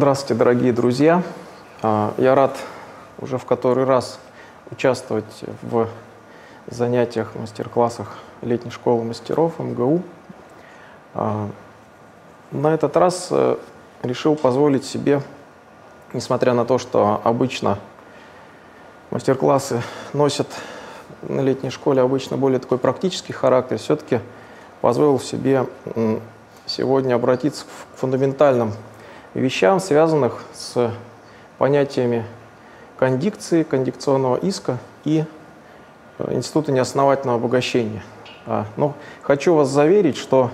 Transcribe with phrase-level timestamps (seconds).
[0.00, 1.22] Здравствуйте, дорогие друзья.
[1.82, 2.56] А, я рад
[3.18, 4.18] уже в который раз
[4.70, 5.88] участвовать в
[6.68, 10.00] занятиях, мастер-классах летней школы мастеров МГУ.
[11.12, 11.50] А,
[12.50, 13.58] на этот раз э,
[14.02, 15.20] решил позволить себе,
[16.14, 17.78] несмотря на то, что обычно
[19.10, 19.82] мастер-классы
[20.14, 20.48] носят
[21.28, 24.20] на летней школе обычно более такой практический характер, все-таки
[24.80, 25.66] позволил себе
[26.64, 28.72] сегодня обратиться к фундаментальным
[29.34, 30.92] вещам, связанных с
[31.58, 32.24] понятиями
[32.98, 35.24] кондикции, кондикционного иска и
[36.18, 38.02] э, института неосновательного обогащения.
[38.46, 40.50] А, ну, хочу вас заверить, что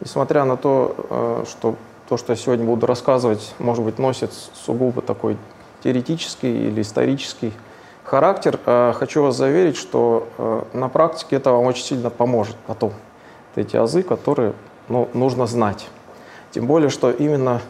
[0.00, 1.76] несмотря на то, э, что
[2.08, 5.36] то, что я сегодня буду рассказывать, может быть, носит сугубо такой
[5.82, 7.52] теоретический или исторический
[8.04, 10.28] характер, э, хочу вас заверить, что
[10.72, 12.92] на практике это вам очень сильно поможет потом.
[13.56, 14.52] Эти азы, которые
[14.88, 15.88] ну, нужно знать.
[16.50, 17.60] Тем более, что именно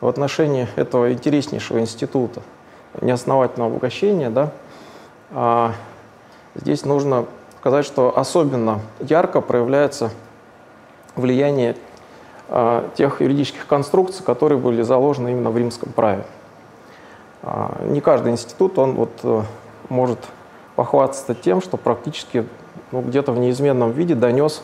[0.00, 2.42] в отношении этого интереснейшего института
[3.00, 4.52] неосновательного обогащения, да,
[5.30, 5.72] а,
[6.54, 7.26] здесь нужно
[7.60, 10.10] сказать, что особенно ярко проявляется
[11.16, 11.76] влияние
[12.48, 16.24] а, тех юридических конструкций, которые были заложены именно в римском праве.
[17.42, 19.42] А, не каждый институт, он вот а,
[19.88, 20.18] может
[20.76, 22.46] похвастаться тем, что практически
[22.92, 24.62] ну, где-то в неизменном виде донес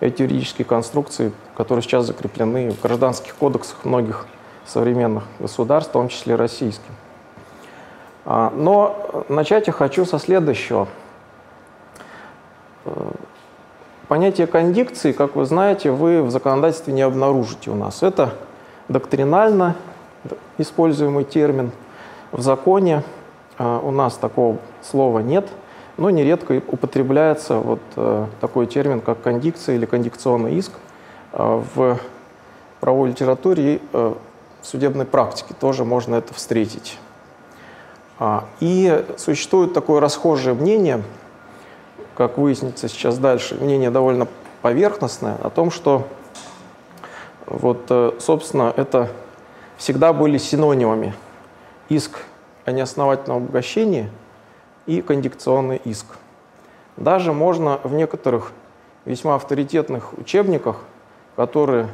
[0.00, 4.26] эти юридические конструкции, которые сейчас закреплены в гражданских кодексах многих
[4.66, 6.92] современных государств, в том числе российским.
[8.24, 10.88] А, но начать я хочу со следующего.
[12.86, 13.10] Э,
[14.08, 18.02] понятие кондикции, как вы знаете, вы в законодательстве не обнаружите у нас.
[18.02, 18.34] Это
[18.88, 19.76] доктринально
[20.56, 21.70] используемый термин.
[22.32, 23.02] В законе
[23.58, 25.46] э, у нас такого слова нет,
[25.98, 30.72] но нередко употребляется вот э, такой термин, как кондикция или кондикционный иск
[31.32, 31.98] в
[32.78, 33.80] правовой литературе
[34.64, 36.98] судебной практике тоже можно это встретить.
[38.18, 41.02] А, и существует такое расхожее мнение,
[42.16, 44.28] как выяснится сейчас дальше, мнение довольно
[44.62, 46.06] поверхностное, о том, что
[47.46, 49.10] вот, э, собственно, это
[49.76, 51.14] всегда были синонимами
[51.88, 52.20] иск
[52.64, 54.10] о неосновательном обогащении
[54.86, 56.06] и кондикционный иск.
[56.96, 58.52] Даже можно в некоторых
[59.04, 60.76] весьма авторитетных учебниках,
[61.36, 61.88] которые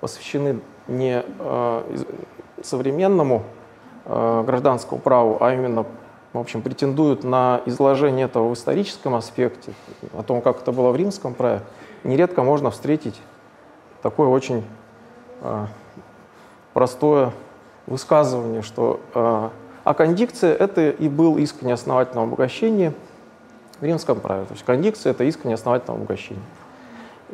[0.00, 2.04] посвящены не э,
[2.62, 3.42] современному
[4.04, 5.86] э, гражданскому праву, а именно
[6.32, 9.72] в общем, претендуют на изложение этого в историческом аспекте,
[10.14, 11.60] о том, как это было в римском праве,
[12.02, 13.20] нередко можно встретить
[14.02, 14.64] такое очень
[15.42, 15.66] э,
[16.72, 17.32] простое
[17.86, 19.00] высказывание, что
[19.84, 22.94] а кондикция– это и был иск неосновательного обогащения
[23.80, 24.46] в римском праве.
[24.46, 26.40] То есть кондикция– это иск неосновательного обогащения.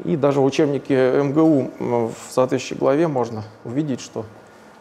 [0.04, 4.24] И даже в учебнике МГУ в соответствующей главе можно увидеть, что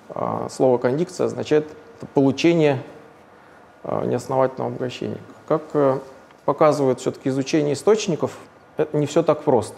[0.09, 1.68] а, слово кондикция означает
[2.13, 2.81] получение
[3.84, 5.19] а, неосновательного обогащения.
[5.47, 5.97] Как э,
[6.46, 8.38] показывает все-таки изучение источников,
[8.78, 9.75] это не все так просто.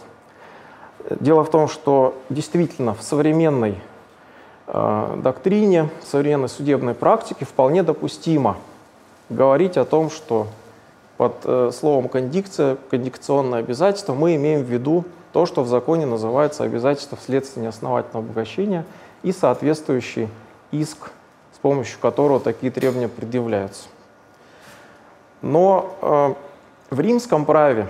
[1.09, 3.75] Дело в том, что действительно в современной
[4.67, 8.57] э, доктрине, в современной судебной практике вполне допустимо
[9.29, 10.47] говорить о том, что
[11.17, 16.63] под э, словом кондикция, кондикционное обязательство мы имеем в виду то, что в законе называется
[16.63, 18.85] обязательство вследствие неосновательного обогащения
[19.23, 20.29] и соответствующий
[20.71, 21.11] иск,
[21.53, 23.87] с помощью которого такие требования предъявляются.
[25.41, 26.33] Но э,
[26.93, 27.87] в римском праве,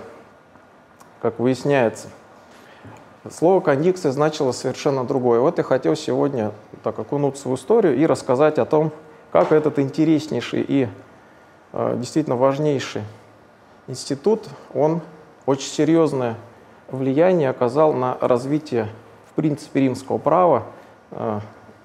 [1.22, 2.08] как выясняется,
[3.30, 5.40] слово кондикция значило совершенно другое.
[5.40, 6.52] Вот я хотел сегодня
[6.84, 8.92] так окунуться в историю и рассказать о том,
[9.32, 10.88] как этот интереснейший и
[11.74, 13.04] э, действительно важнейший
[13.88, 15.02] институт, он
[15.46, 16.36] очень серьезное
[16.92, 18.90] влияние оказал на развитие,
[19.32, 20.64] в принципе, римского права,
[21.12, 21.40] э,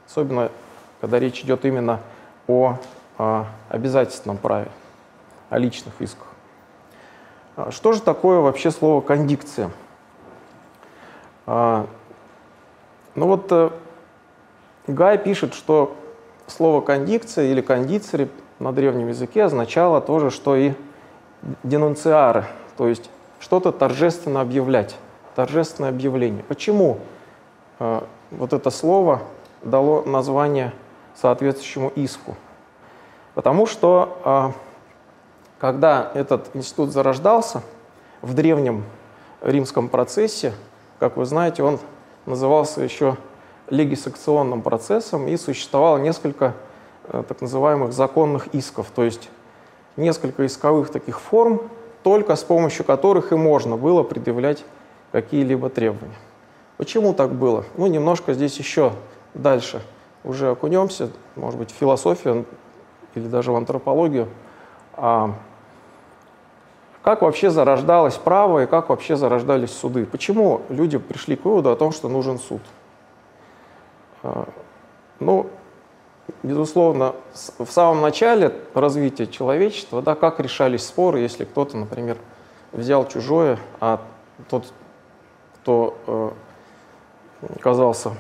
[0.07, 0.51] особенно
[1.01, 2.01] когда речь идет именно
[2.49, 2.79] о
[3.71, 4.69] обязательном праве,
[5.49, 6.27] о личных исках.
[7.57, 9.71] А что же такое вообще слово «кондикция»?
[11.47, 11.87] Ну
[13.15, 13.71] вот э,
[14.87, 15.97] Гай пишет, что
[16.47, 18.29] слово «кондикция» или «кондицери»
[18.59, 20.75] на древнем языке означало то же, что и
[21.63, 22.45] «денунциары»,
[22.77, 23.09] то есть
[23.41, 24.97] что-то торжественно объявлять,
[25.37, 26.43] торжественное объявление.
[26.45, 26.99] Почему
[27.79, 28.01] э,
[28.31, 29.21] вот это слово
[29.63, 30.73] дало название
[31.15, 32.37] соответствующему иску?
[33.35, 34.53] Потому что э,
[35.61, 37.63] когда этот институт зарождался
[38.23, 38.85] в древнем
[39.43, 40.55] римском процессе,
[40.99, 41.81] как вы знаете, он
[42.25, 43.19] назывался еще
[43.69, 46.55] легисакционным процессом и существовало несколько
[47.09, 49.29] э, так называемых законных исков, то есть
[49.97, 51.61] несколько исковых таких форм,
[52.03, 54.65] только с помощью которых и можно было предъявлять
[55.17, 56.19] какие-либо требования.
[56.77, 57.65] Почему так было?
[57.79, 58.93] Ну, немножко здесь еще
[59.33, 59.81] дальше
[60.25, 62.45] уже окунемся, может быть, в философию
[63.15, 64.29] или даже в антропологию.
[64.93, 65.33] А
[67.03, 70.05] как вообще зарождалось право и как вообще зарождались суды?
[70.05, 72.61] Почему люди пришли к выводу о том, что нужен суд?
[74.23, 74.47] А,
[75.19, 75.47] ну,
[76.43, 77.15] безусловно,
[77.59, 82.19] в самом начале развития человечества, да, как решались споры, если кто-то, например,
[82.73, 84.03] взял чужое, а
[84.51, 84.67] тот,
[85.67, 86.31] кто э,
[87.59, 88.13] оказался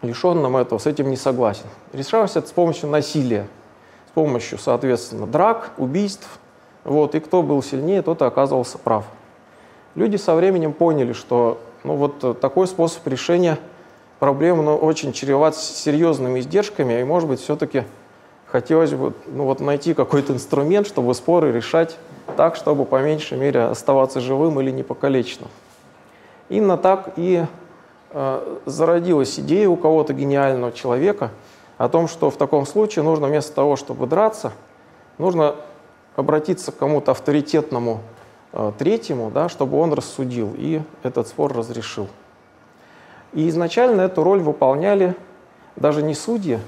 [0.00, 1.66] лишенным этого, с этим не согласен.
[1.92, 3.46] Решалось это с помощью насилия,
[4.08, 6.26] с помощью, соответственно, драк, убийств.
[6.84, 9.04] Вот, и кто был сильнее, тот и оказывался прав.
[9.96, 13.58] Люди со временем поняли, что ну, вот такой способ решения
[14.18, 17.84] проблемы ну, очень чреват серьезными издержками, и, может быть, все-таки
[18.46, 21.98] хотелось бы ну, вот, найти какой-то инструмент, чтобы споры решать
[22.38, 25.50] так, чтобы по меньшей мере оставаться живым или непокалеченным.
[26.52, 27.46] Именно так и
[28.10, 31.30] э, зародилась идея у кого-то гениального человека
[31.78, 34.52] о том, что в таком случае нужно вместо того, чтобы драться,
[35.16, 35.54] нужно
[36.14, 38.02] обратиться к кому-то авторитетному
[38.52, 42.06] э, третьему, да, чтобы он рассудил и этот спор разрешил.
[43.32, 45.16] И изначально эту роль выполняли
[45.76, 46.58] даже не судьи,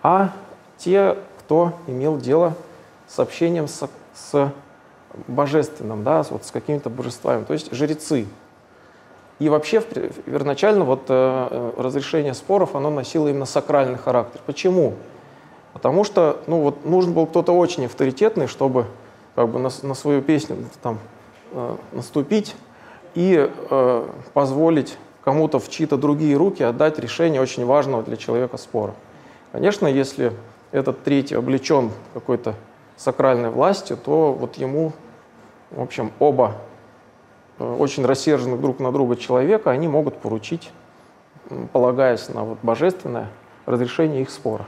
[0.00, 0.30] а
[0.78, 2.54] те, кто имел дело
[3.08, 4.52] с общением с, с
[5.26, 8.28] божественным, да, вот с какими-то божествами, то есть жрецы.
[9.44, 11.12] И вообще первоначально вот э,
[11.50, 14.40] э, разрешение споров, оно носило именно сакральный характер.
[14.46, 14.94] Почему?
[15.74, 18.86] Потому что ну, вот, нужен был кто-то очень авторитетный, чтобы
[19.34, 20.98] как бы на, на свою песню там,
[21.52, 22.56] э, наступить
[23.14, 28.94] и э, позволить кому-то в чьи-то другие руки отдать решение очень важного для человека спора.
[29.52, 30.32] Конечно, если
[30.72, 32.54] этот третий облечен какой-то
[32.96, 34.94] сакральной властью, то вот ему
[35.70, 36.54] в общем, оба
[37.58, 40.70] очень рассерженных друг на друга человека, они могут поручить,
[41.72, 43.28] полагаясь на вот божественное,
[43.66, 44.66] разрешение их спора.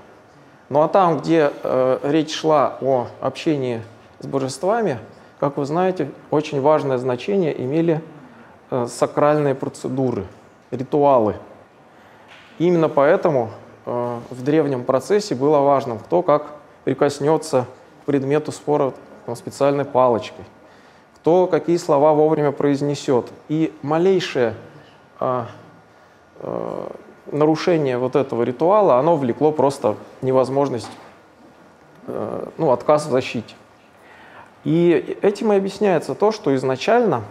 [0.69, 3.83] Ну а там, где э, речь шла о общении
[4.21, 4.99] с божествами,
[5.39, 8.03] как вы знаете, очень важное значение имели
[8.71, 10.25] э, сакральные процедуры,
[10.71, 11.37] ритуалы.
[12.59, 13.51] Именно поэтому
[13.85, 16.55] э, в древнем процессе было важным, кто как
[16.85, 17.67] прикоснется
[18.03, 18.93] к предмету спора
[19.35, 20.45] специальной палочкой
[21.27, 23.27] кто какие слова вовремя произнесет.
[23.49, 24.55] И малейшее
[25.19, 25.49] а,
[26.39, 26.93] а,
[27.33, 30.89] нарушение вот этого ритуала, оно влекло просто невозможность,
[32.07, 33.57] а, ну, отказ в защите.
[34.63, 37.25] И этим и объясняется то, что изначально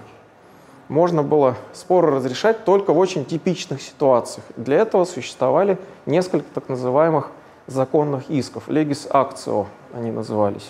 [0.89, 4.45] можно было споры разрешать только в очень типичных ситуациях.
[4.57, 7.31] Для этого существовали несколько так называемых
[7.65, 10.69] законных исков, legis actio они назывались.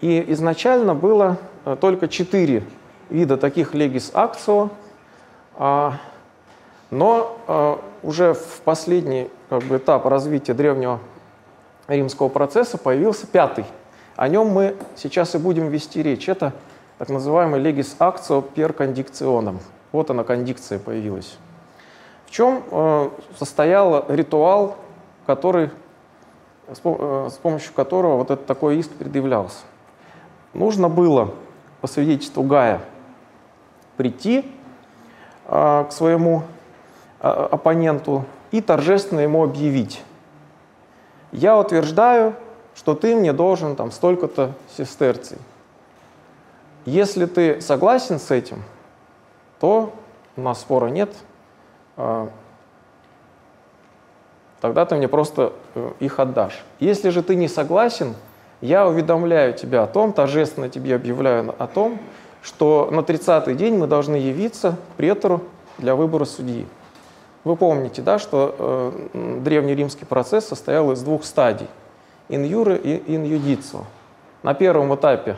[0.00, 2.62] И изначально было э, только четыре
[3.10, 4.70] вида таких легис акцио,
[5.56, 5.94] а,
[6.90, 11.00] но а, уже в последний как бы, этап развития древнего
[11.86, 13.64] римского процесса появился пятый.
[14.16, 16.28] О нем мы сейчас и будем вести речь.
[16.28, 16.52] Это
[16.98, 19.58] так называемый legis actio per conditionem.
[19.92, 21.38] Вот она, кондикция появилась.
[22.26, 24.76] В чем э, состоял ритуал,
[25.26, 25.70] который,
[26.66, 29.58] э, с помощью которого вот этот такой иск предъявлялся?
[30.54, 31.34] Нужно было
[31.80, 32.80] по свидетельству Гая
[33.96, 34.44] прийти
[35.46, 36.42] э, к своему
[37.20, 40.02] э, оппоненту и торжественно ему объявить.
[41.32, 42.34] Я утверждаю,
[42.74, 45.38] что ты мне должен там столько-то сестерций.
[46.84, 48.62] Если ты согласен с этим,
[49.60, 49.92] то
[50.36, 51.12] у нас спора нет,
[51.96, 52.28] э,
[54.60, 56.64] тогда ты мне просто э, их отдашь.
[56.78, 58.14] Если же ты не согласен,
[58.60, 61.98] я уведомляю тебя о том, торжественно тебе объявляю о том,
[62.42, 65.42] что на 30-й день мы должны явиться к претору
[65.78, 66.66] для выбора судьи.
[67.44, 71.68] Вы помните, да, что э, древний римский процесс состоял из двух стадий–
[72.28, 73.84] инюре и инюдицо.
[74.42, 75.36] На первом этапе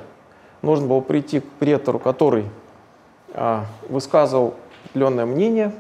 [0.63, 2.47] нужно было прийти к претору, который
[3.35, 4.55] э, высказывал
[4.87, 5.73] определенное мнение,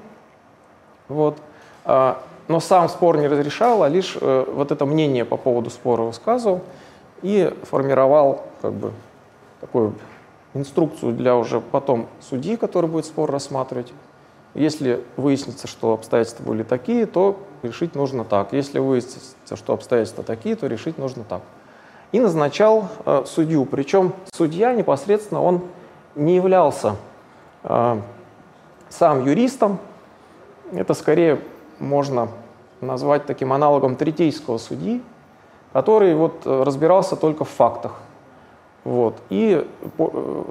[1.09, 1.39] вот,
[1.87, 2.15] э,
[2.49, 6.61] но сам спор не разрешал, а лишь э, вот это мнение по поводу спора высказывал–
[7.23, 8.93] и формировал как бы
[9.61, 9.95] такую
[10.55, 13.93] инструкцию для уже потом судьи, который будет спор рассматривать.
[14.55, 18.53] Если выяснится, что обстоятельства были такие, то решить нужно так.
[18.53, 21.43] Если выяснится, что обстоятельства такие, то решить нужно так.
[22.11, 23.65] И назначал э, судью.
[23.65, 25.63] Причем судья непосредственно, он
[26.17, 26.97] не являлся
[27.63, 28.01] э,
[28.89, 29.79] сам юристом.
[30.73, 31.41] Это скорее
[31.79, 32.29] можно
[32.81, 35.03] назвать таким аналогом третейского судьи,
[35.73, 37.95] который вот э, разбирался только в фактах.
[38.85, 39.67] Вот, и
[39.99, 40.43] э,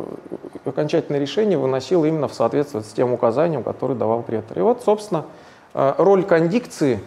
[0.66, 4.58] окончательное решение выносил именно в соответствии с тем указанием, который давал претор.
[4.58, 5.26] И вот, собственно,
[5.74, 7.00] э, роль кондикции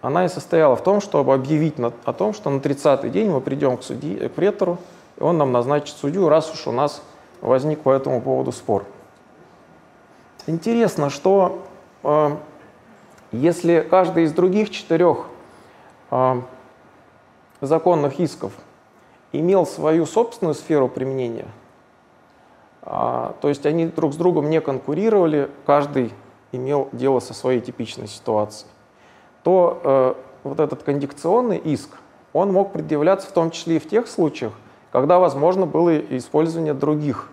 [0.00, 3.40] она и состояла в том, чтобы объявить на, о том, что на 30-й день мы
[3.40, 4.78] придем к, судьи, к претору,
[5.18, 7.02] и он нам назначит судью, раз уж у нас
[7.40, 8.84] возник по этому поводу спор.
[10.46, 11.62] Интересно, что
[12.02, 12.36] э,
[13.30, 15.26] если каждый из других четырех
[16.10, 16.40] э,
[17.62, 18.52] законных исков
[19.32, 21.48] имел свою собственную сферу применения,
[22.82, 26.12] э, то есть они друг с другом не конкурировали, каждый
[26.52, 28.70] имел дело со своей типичной ситуацией,
[29.42, 30.14] то э,
[30.44, 31.90] вот этот кондикционный иск,
[32.32, 34.52] он мог предъявляться в том числе и в тех случаях,
[34.90, 37.28] когда возможно было использование других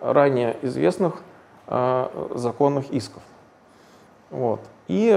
[0.00, 1.22] ранее известных
[1.66, 3.22] э, законных исков.
[4.30, 4.60] Вот.
[4.88, 5.12] И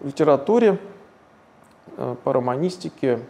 [0.00, 0.78] в литературе
[1.96, 3.20] э, по романистике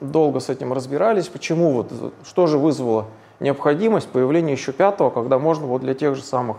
[0.00, 1.92] долго с этим разбирались, почему вот,
[2.24, 3.06] что же вызвало
[3.40, 6.58] необходимость появления еще пятого, когда можно вот для тех же самых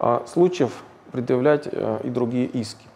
[0.00, 0.72] э, случаев
[1.12, 2.86] предъявлять э, и другие иски.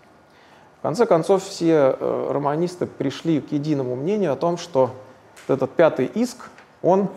[0.78, 4.90] В конце концов, все э, романисты пришли к единому мнению о том, что
[5.46, 6.48] этот пятый иск,
[6.82, 7.08] он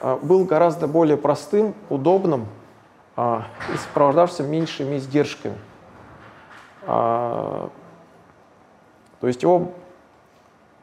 [0.00, 2.46] э, был гораздо более простым, удобным
[3.16, 3.40] э,
[3.72, 5.56] и сопровождавшимся меньшими издержками.
[6.90, 7.68] А,
[9.20, 9.72] то есть его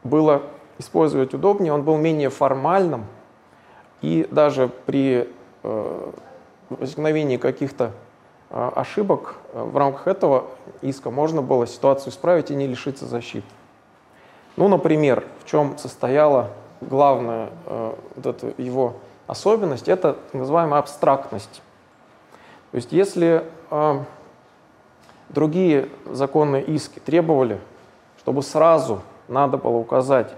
[0.05, 0.43] было
[0.77, 3.05] использовать удобнее, он был менее формальным,
[4.01, 5.29] и даже при
[6.69, 7.91] возникновении каких-то
[8.49, 10.45] ошибок в рамках этого
[10.81, 13.47] иска можно было ситуацию исправить и не лишиться защиты.
[14.57, 18.93] Ну, например, в чем состояла главная э, вот эта его
[19.27, 21.61] особенность, это так называемая абстрактность.
[22.71, 23.99] То есть если э,
[25.29, 27.59] другие законные иски требовали,
[28.19, 30.33] чтобы сразу надо было указать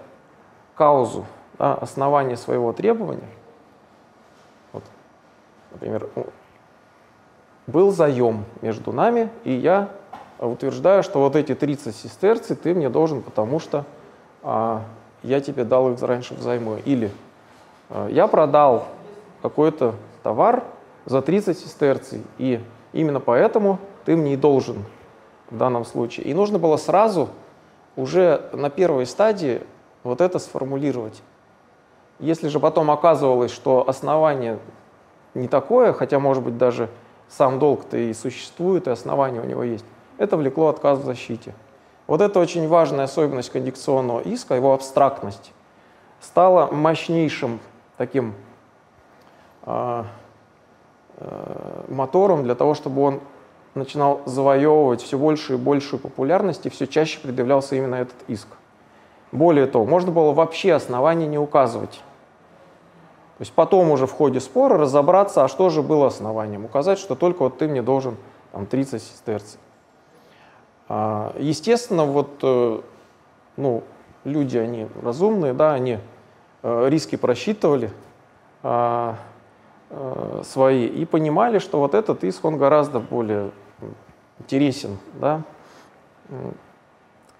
[0.75, 1.25] каузу,
[1.57, 3.29] да, основание своего требования,
[4.73, 4.83] вот,
[5.71, 6.07] например,
[7.67, 9.89] был заем между нами, и я
[10.39, 13.85] утверждаю, что вот эти 30 сестерций ты мне должен, потому что
[14.43, 14.83] а,
[15.23, 16.81] я тебе дал их раньше взаймы.
[16.85, 17.11] Или
[17.89, 18.87] а, я продал
[19.41, 20.63] какой-то товар
[21.05, 22.61] за 30 сестерций, и
[22.93, 24.85] именно поэтому ты мне и должен
[25.49, 26.27] в данном случае.
[26.27, 27.29] И нужно было сразу
[27.97, 29.61] уже на первой стадии
[30.03, 31.21] вот это сформулировать.
[32.19, 34.59] Если же потом оказывалось, что основание
[35.33, 36.89] не такое, хотя, может быть, даже
[37.27, 39.85] сам долг-то и существует, и основание у него есть,
[40.17, 41.53] это влекло отказ в защите.
[42.05, 45.51] Вот это очень важная особенность кондикционного иска, его абстрактность,
[46.21, 47.59] стала мощнейшим
[47.97, 48.33] таким
[49.63, 50.03] э,
[51.17, 53.19] э, мотором для того, чтобы он
[53.75, 58.47] начинал завоевывать все большую и большую популярность, и все чаще предъявлялся именно этот иск.
[59.31, 62.01] Более того, можно было вообще оснований не указывать.
[63.37, 66.65] То есть потом уже в ходе спора разобраться, а что же было основанием.
[66.65, 68.17] Указать, что только вот ты мне должен
[68.51, 69.59] там, 30 сестерций.
[70.89, 72.81] А, естественно, вот э,
[73.57, 73.83] ну,
[74.23, 75.99] люди, они разумные, да, они
[76.63, 77.91] э, риски просчитывали
[78.63, 79.17] а,
[79.89, 83.51] э, свои и понимали, что вот этот иск, он гораздо более
[84.39, 85.41] интересен, да,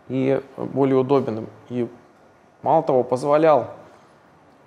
[0.07, 1.47] и более удобен.
[1.69, 1.87] И
[2.61, 3.67] мало того, позволял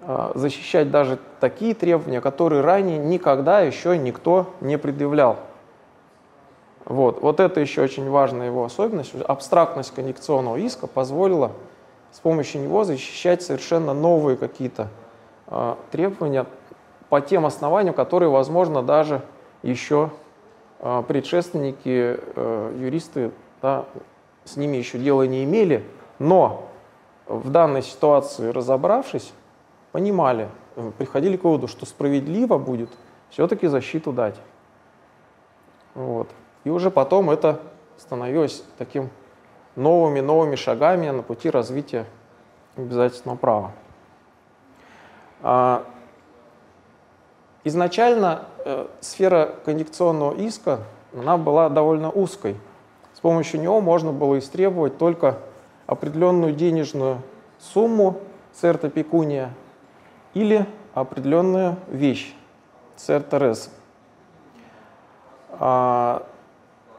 [0.02, 5.36] а, защищать даже такие требования, которые ранее никогда еще никто не предъявлял.
[6.86, 9.14] Вот, вот это еще очень важная его особенность.
[9.26, 11.52] Абстрактность конъюнкционного иска позволила
[12.10, 14.88] с помощью него защищать совершенно новые какие-то
[15.46, 16.46] э, требования
[17.10, 19.20] по тем основаниям, которые, возможно, даже
[19.62, 20.10] еще
[20.78, 23.84] э, предшественники, э, юристы, да,
[24.44, 25.84] с ними еще дела не имели,
[26.18, 26.68] но
[27.26, 29.32] в данной ситуации разобравшись,
[29.90, 32.90] понимали, э, приходили к выводу, что справедливо будет
[33.28, 34.36] все-таки защиту дать.
[35.94, 36.28] Вот.
[36.62, 37.60] И уже потом это
[37.98, 39.10] становилось таким
[39.74, 42.06] новыми-новыми шагами на пути развития
[42.76, 43.72] обязательного права.
[47.64, 50.80] Изначально э, сфера кондикционного иска
[51.14, 52.56] она была довольно узкой.
[53.14, 55.38] С помощью него можно было истребовать только
[55.86, 57.18] определенную денежную
[57.58, 58.18] сумму
[58.52, 59.50] церта пекуния
[60.32, 62.34] или определенную вещь
[62.96, 63.70] церта рес.
[65.52, 66.26] А,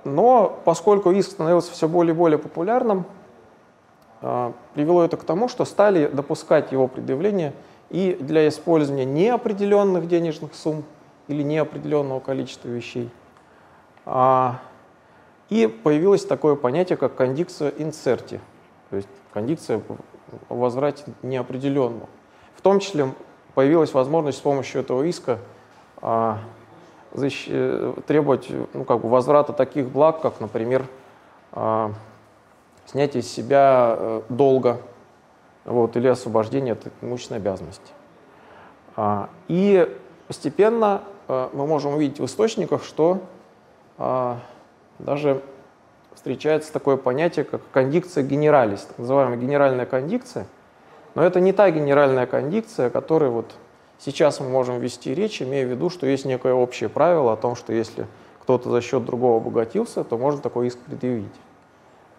[0.03, 3.05] но поскольку иск становился все более и более популярным,
[4.21, 7.53] а, привело это к тому, что стали допускать его предъявление
[7.91, 10.83] и для использования неопределенных денежных сумм
[11.27, 13.09] или неопределенного количества вещей.
[14.05, 14.59] А,
[15.49, 18.39] и появилось такое понятие, как кондикция инсерти,
[18.89, 19.81] то есть кондикция
[20.49, 20.55] о
[21.21, 22.07] неопределенного.
[22.55, 23.13] В том числе
[23.55, 25.39] появилась возможность с помощью этого иска
[26.01, 26.39] а,
[28.07, 30.85] требовать ну, как бы возврата таких благ, как, например,
[32.85, 34.79] снятие с себя э, долга
[35.65, 37.91] вот, или освобождение от имущественной обязанности.
[38.95, 43.19] А, и постепенно э, мы можем увидеть в источниках, что
[43.97, 44.39] а,
[44.99, 45.41] даже
[46.13, 50.45] встречается такое понятие, как кондикция генералис, так называемая генеральная кондикция.
[51.15, 53.53] Но это не та генеральная кондикция, о которой вот
[53.99, 57.55] сейчас мы можем вести речь, имея в виду, что есть некое общее правило о том,
[57.55, 58.07] что если
[58.41, 61.33] кто-то за счет другого обогатился, то можно такой иск предъявить.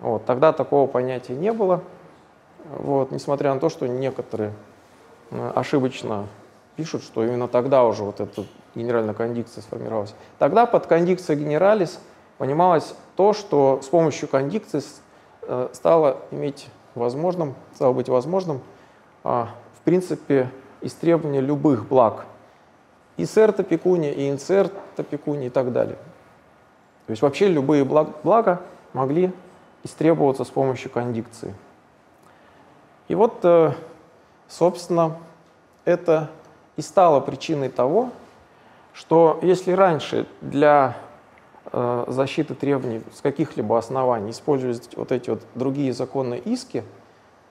[0.01, 0.25] Вот.
[0.25, 1.83] Тогда такого понятия не было,
[2.71, 4.53] вот, несмотря на то, что некоторые
[5.31, 6.27] э, ошибочно
[6.77, 10.15] пишут, что именно тогда уже вот эта генеральная кондикция сформировалась.
[10.39, 12.01] Тогда под кондикция генералис
[12.39, 14.83] понималось то, что с помощью кондикции
[15.43, 18.61] э, стало иметь возможным, стало быть возможным,
[19.25, 20.51] а, в принципе,
[20.81, 22.27] истребование любых благ.
[23.17, 25.97] И серта пекуни, и инцерта пекуни и так далее.
[27.07, 29.33] То есть вообще любые блага могли
[29.83, 31.55] истребоваться с помощью кондикции.
[33.13, 33.73] И вот, э,
[34.49, 35.19] собственно,
[35.85, 36.31] это
[36.79, 38.09] и стало причиной того,
[38.95, 40.97] что если раньше для
[41.71, 46.85] э, защиты требований с каких-либо оснований использовались вот эти вот другие законные иски,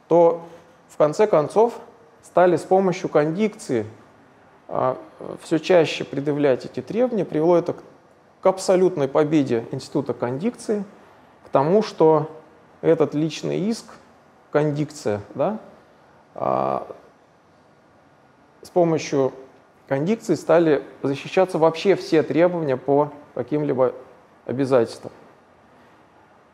[0.08, 0.42] то
[0.90, 1.80] в конце концов
[2.24, 3.86] стали с помощью кондикции
[4.68, 4.96] э,
[5.44, 7.76] все чаще предъявлять эти требования, привело это
[8.42, 10.84] к абсолютной победе института кондикции,
[11.46, 12.32] к тому, что
[12.82, 13.86] этот личный иск,
[14.52, 15.60] кондикция, да,
[16.36, 16.88] а,
[18.62, 19.34] с помощью
[19.88, 23.94] кондикции стали защищаться вообще все требования по каким-либо
[24.46, 25.12] обязательствам.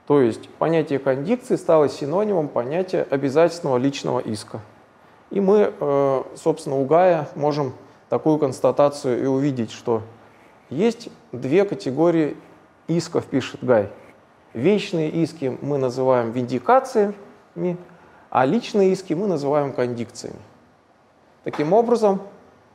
[0.08, 4.62] То есть понятие кондикции стало синонимом понятия обязательного личного иска.
[5.32, 7.74] И мы, э, собственно, у Гая можем
[8.08, 10.02] такую констатацию и увидеть, что
[10.70, 12.38] есть две категории
[12.88, 13.90] исков, пишет Гай.
[14.54, 17.14] Вечные иски мы называем виндикациями,
[18.30, 20.40] а личные иски мы называем кондикциями.
[21.44, 22.22] Таким образом,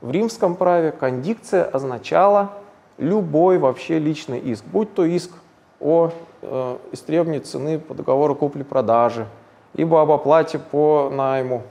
[0.00, 2.52] в римском праве кондикция означала
[2.98, 5.30] любой вообще личный иск, будь то иск
[5.80, 6.10] о
[6.42, 9.26] э, истребовании цены по договору купли-продажи,
[9.74, 11.62] либо об оплате по найму,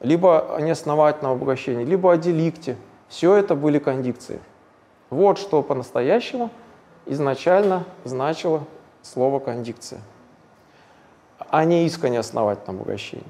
[0.00, 2.76] либо о неосновательном обогащении, либо о деликте.
[3.08, 4.40] Все это были кондикции.
[5.10, 6.50] Вот что по-настоящему
[7.06, 8.64] изначально значило
[9.02, 10.00] слово кондикция,
[11.38, 13.24] а не иск о неосновательном обогащении.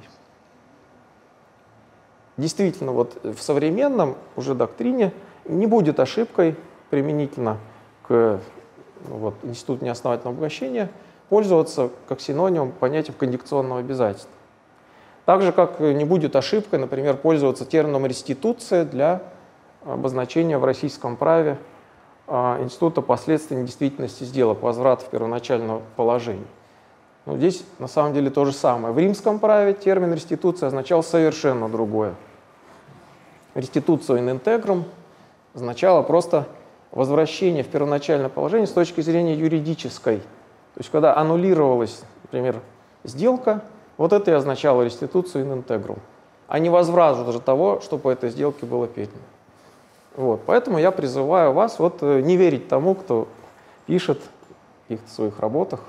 [2.36, 5.12] Действительно, вот в современном уже доктрине
[5.46, 6.56] не будет ошибкой
[6.90, 7.58] применительно
[8.06, 8.40] к
[9.08, 10.90] ну, вот, институту неосновательного обогащения
[11.28, 14.30] пользоваться как синонимом понятия кондикционного обязательства.
[15.24, 19.22] Так же, как не будет ошибкой, например, пользоваться термином «реституция» для
[19.84, 21.58] обозначения в российском праве
[22.28, 26.46] а, института последствий недействительности сделок, возврат в первоначальное положение.
[27.26, 28.94] Но здесь на самом деле то же самое.
[28.94, 32.14] В римском праве термин реституция означал совершенно другое.
[33.54, 34.84] Реституция in integrum
[35.52, 36.46] означало просто
[36.92, 40.18] возвращение в первоначальное положение с точки зрения юридической.
[40.18, 42.60] То есть когда аннулировалась, например,
[43.02, 43.62] сделка,
[43.96, 45.98] вот это и означало реституцию in integrum,
[46.46, 49.22] а не возврат даже того, что по этой сделке было передано.
[50.14, 53.26] Вот, поэтому я призываю вас вот э, не верить тому, кто
[53.86, 54.20] пишет
[54.88, 55.80] в своих работах,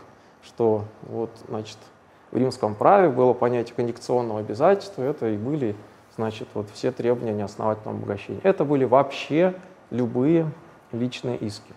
[0.48, 1.78] что вот, значит,
[2.32, 5.76] в римском праве было понятие кондикционного обязательства, это и были,
[6.16, 8.40] значит, вот все требования неосновательного обогащения.
[8.44, 9.54] Это были вообще
[9.92, 10.50] любые
[10.92, 11.74] личные иски.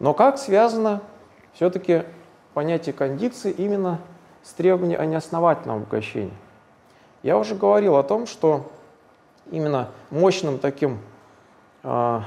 [0.00, 1.02] Но как связано
[1.52, 2.02] все-таки
[2.54, 4.00] понятие кондикции именно
[4.42, 6.34] с требованием о неосновательном обогащении?
[7.22, 8.70] Я уже говорил о том, что
[9.50, 10.98] именно мощным таким
[11.82, 12.24] а,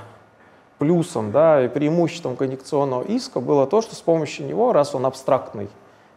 [0.78, 5.70] плюсом да, и преимуществом конъюнкционного иска было то, что с помощью него, раз он абстрактный,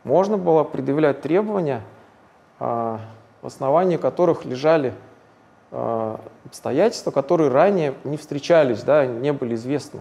[0.05, 1.83] можно было предъявлять требования,
[2.59, 3.01] а,
[3.43, 4.95] в основании которых лежали
[5.71, 10.01] а, обстоятельства, которые ранее не встречались, да, не были известны.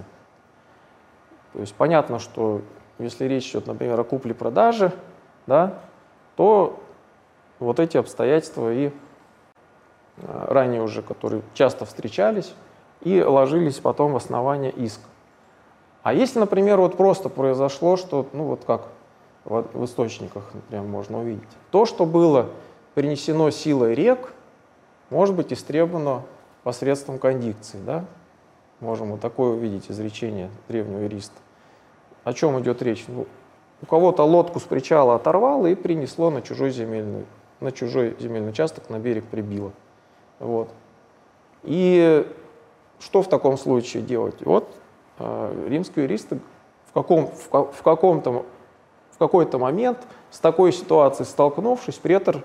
[1.54, 2.62] То есть понятно, что
[3.00, 4.92] если речь идет, например, о купле-продаже,
[5.48, 5.76] да,
[6.36, 6.80] то
[7.60, 8.92] вот эти обстоятельства и
[10.22, 12.54] ранее уже, которые часто встречались,
[13.02, 15.04] и ложились потом в основание иска.
[16.04, 18.88] А если, например, вот просто произошло, что, ну вот как
[19.46, 22.48] в, в источниках, например, можно увидеть, то, что было
[22.96, 24.34] принесено силой рек,
[25.10, 26.24] может быть истребовано
[26.64, 28.06] посредством кондикции, да?
[28.80, 31.36] Можем вот такое увидеть изречение древнего юриста.
[32.24, 33.06] О чем идет речь?
[33.08, 33.28] Ну,
[33.82, 37.26] у кого-то лодку с причала оторвало и принесло на чужой земельный,
[37.60, 39.74] на чужой земельный участок, на берег прибило.
[40.40, 40.70] Вот.
[41.64, 42.26] И
[43.00, 44.36] что в таком случае делать?
[44.46, 44.70] Вот
[45.20, 46.40] э, римские юристы
[46.88, 48.46] в, каком, в, в каком-то
[49.20, 50.00] какой-то момент
[50.32, 52.38] с такой ситуацией столкнувшись, претор,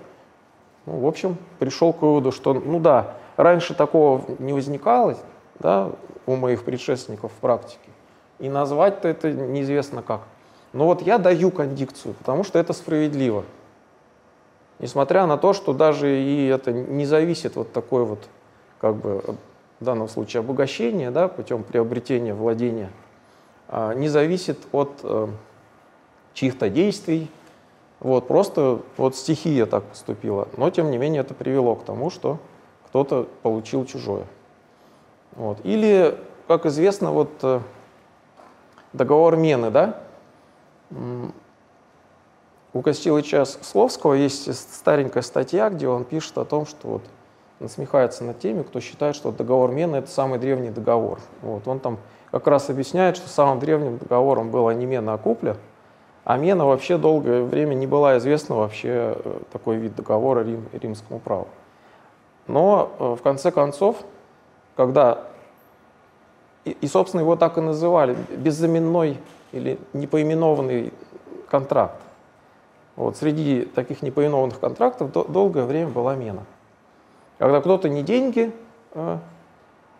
[0.84, 5.16] ну, в общем, пришел к выводу, что, ну да, раньше такого не возникало
[5.60, 5.90] да,
[6.26, 7.78] у моих предшественников в практике,
[8.38, 10.22] и назвать-то это неизвестно как.
[10.72, 13.44] Но вот я даю кондикцию, потому что это справедливо.
[14.80, 18.18] Несмотря на то, что даже и это не зависит вот такой вот,
[18.80, 19.22] как бы,
[19.84, 22.90] в данном случае обогащение, да, путем приобретения владения,
[23.68, 25.28] а, не зависит от э,
[26.32, 27.30] чьих-то действий,
[28.00, 30.48] вот, просто вот стихия так поступила.
[30.56, 32.38] Но, тем не менее, это привело к тому, что
[32.86, 34.24] кто-то получил чужое.
[35.32, 35.58] Вот.
[35.64, 36.18] Или,
[36.48, 37.60] как известно, вот э,
[38.94, 40.00] договор Мены, да?
[42.72, 47.02] У Костилыча Словского есть старенькая статья, где он пишет о том, что вот
[47.64, 51.18] насмехается над теми, кто считает, что договор Мены— это самый древний договор.
[51.42, 51.66] Вот.
[51.66, 51.98] Он там
[52.30, 55.56] как раз объясняет, что самым древним договором была не Мена, а Купля,
[56.24, 61.20] а Мена вообще долгое время не была известна вообще э, такой вид договора рим, римскому
[61.20, 61.48] праву.
[62.46, 63.96] Но э, в конце концов,
[64.74, 65.24] когда,
[66.64, 69.18] и, и собственно его так и называли, беззаменной
[69.52, 70.92] или непоименованный
[71.50, 72.00] контракт,
[72.96, 76.44] вот, среди таких непоименованных контрактов долгое время была мена.
[77.44, 78.50] Когда кто-то не деньги
[78.94, 79.18] э,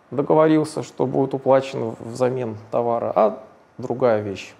[0.09, 3.43] договорился, что будет уплачено взамен товара, а
[3.77, 4.55] другая вещь.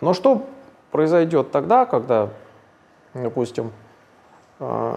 [0.00, 0.46] Но что
[0.90, 2.30] произойдет тогда, когда,
[3.12, 3.70] допустим,
[4.60, 4.94] э,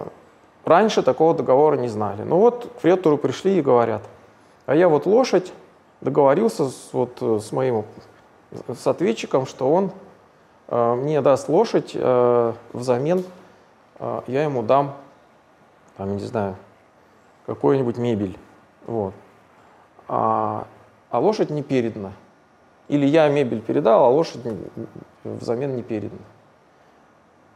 [0.64, 2.22] раньше такого договора не знали?
[2.22, 4.04] Ну вот к риэлтору пришли и говорят,
[4.64, 5.52] а я вот лошадь
[6.00, 7.84] договорился с, вот, с моим
[8.66, 9.90] с ответчиком, что он
[10.68, 13.24] э, мне даст лошадь, э, взамен
[13.98, 14.94] э, я ему дам,
[15.96, 16.56] там, не знаю,
[17.46, 18.38] какую-нибудь мебель.
[18.86, 19.14] Вот.
[20.08, 20.66] А,
[21.10, 22.12] а лошадь не передана.
[22.88, 24.40] Или я мебель передал, а лошадь
[25.24, 26.22] взамен не передана.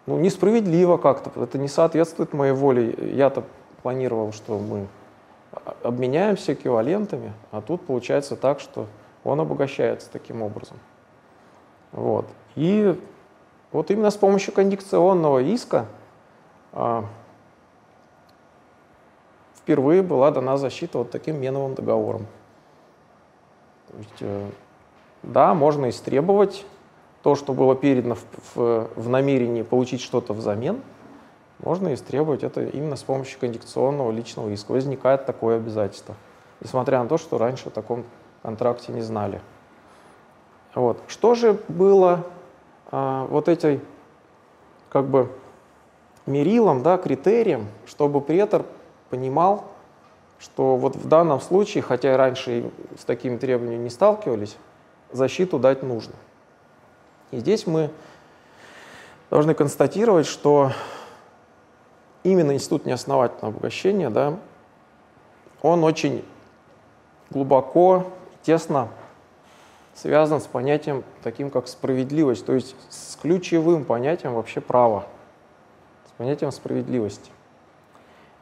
[0.07, 2.95] Ну, несправедливо как-то, это не соответствует моей воле.
[3.13, 3.43] Я-то
[3.83, 4.87] планировал, что мы
[5.83, 8.87] обменяемся эквивалентами, а тут получается так, что
[9.25, 10.79] он обогащается таким образом.
[11.93, 12.27] Вот.
[12.55, 12.99] И
[13.73, 15.87] вот именно с помощью кондикционного иска
[16.73, 17.05] а,
[19.67, 22.27] впервые была дана защита вот таким меновым договором.
[23.89, 24.49] То есть, э,
[25.25, 26.65] да, можно истребовать
[27.25, 28.25] то, что было передано в,
[28.55, 30.81] в, в намерении получить что-то взамен,
[31.59, 34.71] можно истребовать это именно с помощью кондикционного личного иска.
[34.71, 36.15] Возникает такое обязательство,
[36.61, 38.05] несмотря на то, что раньше о таком
[38.43, 39.41] контракте не знали.
[40.77, 41.01] Вот.
[41.09, 42.25] Что же было
[42.93, 43.81] а, вот этой
[44.91, 45.29] как бы
[46.27, 48.65] мерилом, да, критерием, чтобы претор
[49.11, 49.65] понимал,
[50.39, 54.57] что вот в данном случае, хотя раньше с такими требованиями не сталкивались,
[55.13, 56.15] защиту дать нужно.
[57.31, 57.91] И здесь мы
[59.31, 60.73] должны констатировать, что
[62.23, 64.39] именно институт неосновательного обогащения, да,
[65.63, 66.25] он очень
[67.31, 68.07] глубоко,
[68.43, 68.89] тесно
[69.95, 75.07] связан с понятием таким, как справедливость, то есть с ключевым понятием вообще права,
[76.09, 77.31] с понятием справедливости.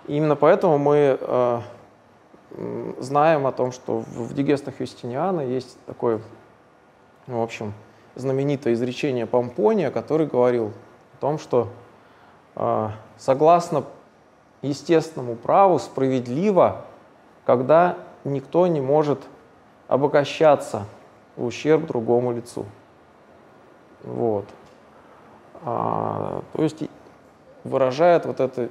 [0.06, 1.60] И именно поэтому мы э,
[2.98, 6.20] знаем о том, что в, в Дигестах Юстиниана есть такое,
[7.26, 7.72] в общем,
[8.14, 10.72] знаменитое изречение Помпония, который говорил
[11.14, 11.68] о том, что
[12.56, 13.84] э, согласно
[14.62, 16.84] естественному праву справедливо,
[17.44, 19.20] когда никто не может
[19.88, 20.86] обогащаться
[21.36, 22.64] в ущерб другому лицу.
[24.02, 24.46] Вот.
[25.64, 26.84] А, то есть
[27.64, 28.68] выражает вот это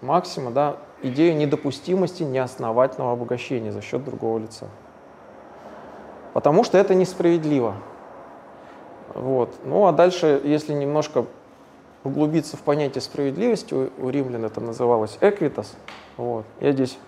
[0.00, 4.66] максима, да, идею недопустимости неосновательного обогащения за счет другого лица.
[6.32, 7.74] Потому что это несправедливо.
[9.14, 9.54] Вот.
[9.64, 11.26] Ну а дальше, если немножко
[12.04, 15.74] углубиться в понятие справедливости, у, у римлян это называлось эквитас.
[16.16, 16.44] Вот.
[16.60, 16.98] Я здесь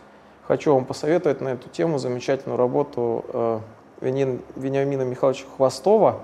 [0.46, 3.60] хочу вам посоветовать на эту тему замечательную работу э,
[4.00, 6.20] Вениамина Михайловича Хвостова,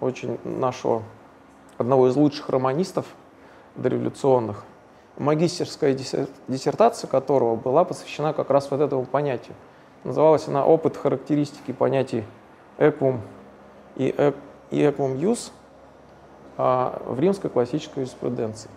[0.00, 1.02] очень нашего,
[1.78, 3.06] одного из лучших романистов
[3.76, 4.64] дореволюционных,
[5.18, 5.94] магистерская
[6.48, 9.54] диссертация которого была посвящена как раз вот этому понятию.
[10.04, 12.24] Называлась она «Опыт характеристики понятий
[12.78, 13.20] эквум
[13.96, 14.32] и,
[14.70, 15.52] и эквум юс
[16.56, 18.70] а, в римской классической юриспруденции».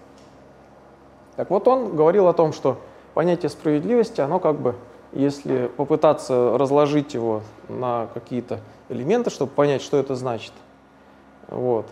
[1.36, 2.78] Так вот, он говорил о том, что
[3.14, 4.76] понятие справедливости, оно как бы,
[5.12, 10.54] если попытаться разложить его на какие-то элементы, чтобы понять, что это значит,
[11.48, 11.88] вот,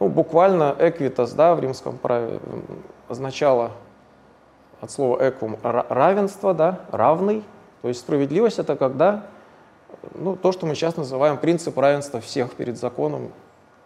[0.00, 2.40] ну, буквально эквитас, да, в римском праве
[3.08, 3.72] означало
[4.80, 7.44] от слова эквум равенство, да, равный.
[7.82, 9.26] То есть справедливость это когда,
[10.14, 13.32] ну, то, что мы сейчас называем принцип равенства всех перед законом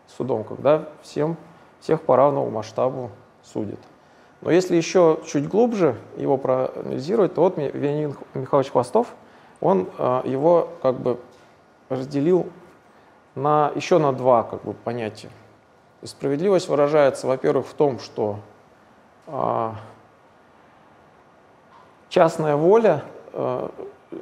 [0.07, 1.37] судом, когда всем,
[1.81, 3.11] всех по равному масштабу
[3.43, 3.79] судят.
[4.41, 9.15] Но если еще чуть глубже его проанализировать, то вот Вениамин Михайлович Хвостов,
[9.61, 11.21] он э, его как бы
[11.91, 12.47] разделил
[13.35, 15.29] на, еще на два как бы, понятия.
[16.03, 18.39] справедливость выражается, во-первых, в том, что
[22.09, 23.69] частная воля э,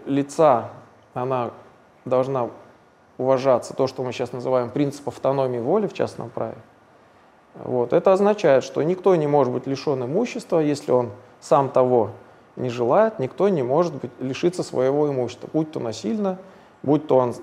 [0.06, 0.70] лица,
[1.14, 1.50] она
[2.04, 2.48] должна
[3.16, 6.58] уважаться, то, что мы сейчас называем принцип автономии воли в частном праве.
[7.54, 7.92] Вот.
[7.92, 12.10] Это означает, что никто не может быть лишен имущества, если он сам того
[12.56, 16.38] не желает, никто не может быть, лишиться своего имущества, будь то насильно,
[16.82, 17.34] будь то он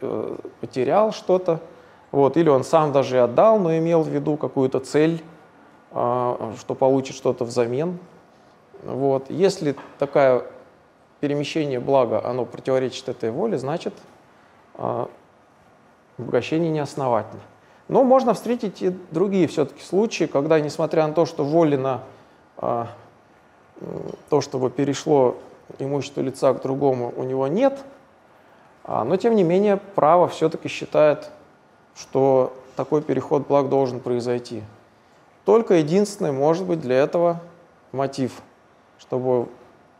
[0.00, 1.60] э, потерял что-то,
[2.10, 5.22] вот, или он сам даже и отдал, но имел в виду какую-то цель,
[5.92, 7.98] что получит что-то взамен.
[8.82, 9.30] Вот.
[9.30, 10.44] Если такое
[11.20, 13.94] перемещение блага, оно противоречит этой воле, значит,
[14.74, 15.06] э,
[16.18, 17.42] обогащение неосновательно.
[17.88, 22.00] Но можно встретить и другие все-таки случаи, когда, несмотря на то, что воли на
[22.56, 22.88] а,
[24.30, 25.36] то, чтобы перешло
[25.78, 27.78] имущество лица к другому, у него нет,
[28.84, 31.30] а, но тем не менее право все-таки считает,
[31.96, 34.62] что такой переход благ должен произойти.
[35.44, 37.40] Только единственный может быть для этого
[37.90, 38.42] мотив,
[38.98, 39.48] чтобы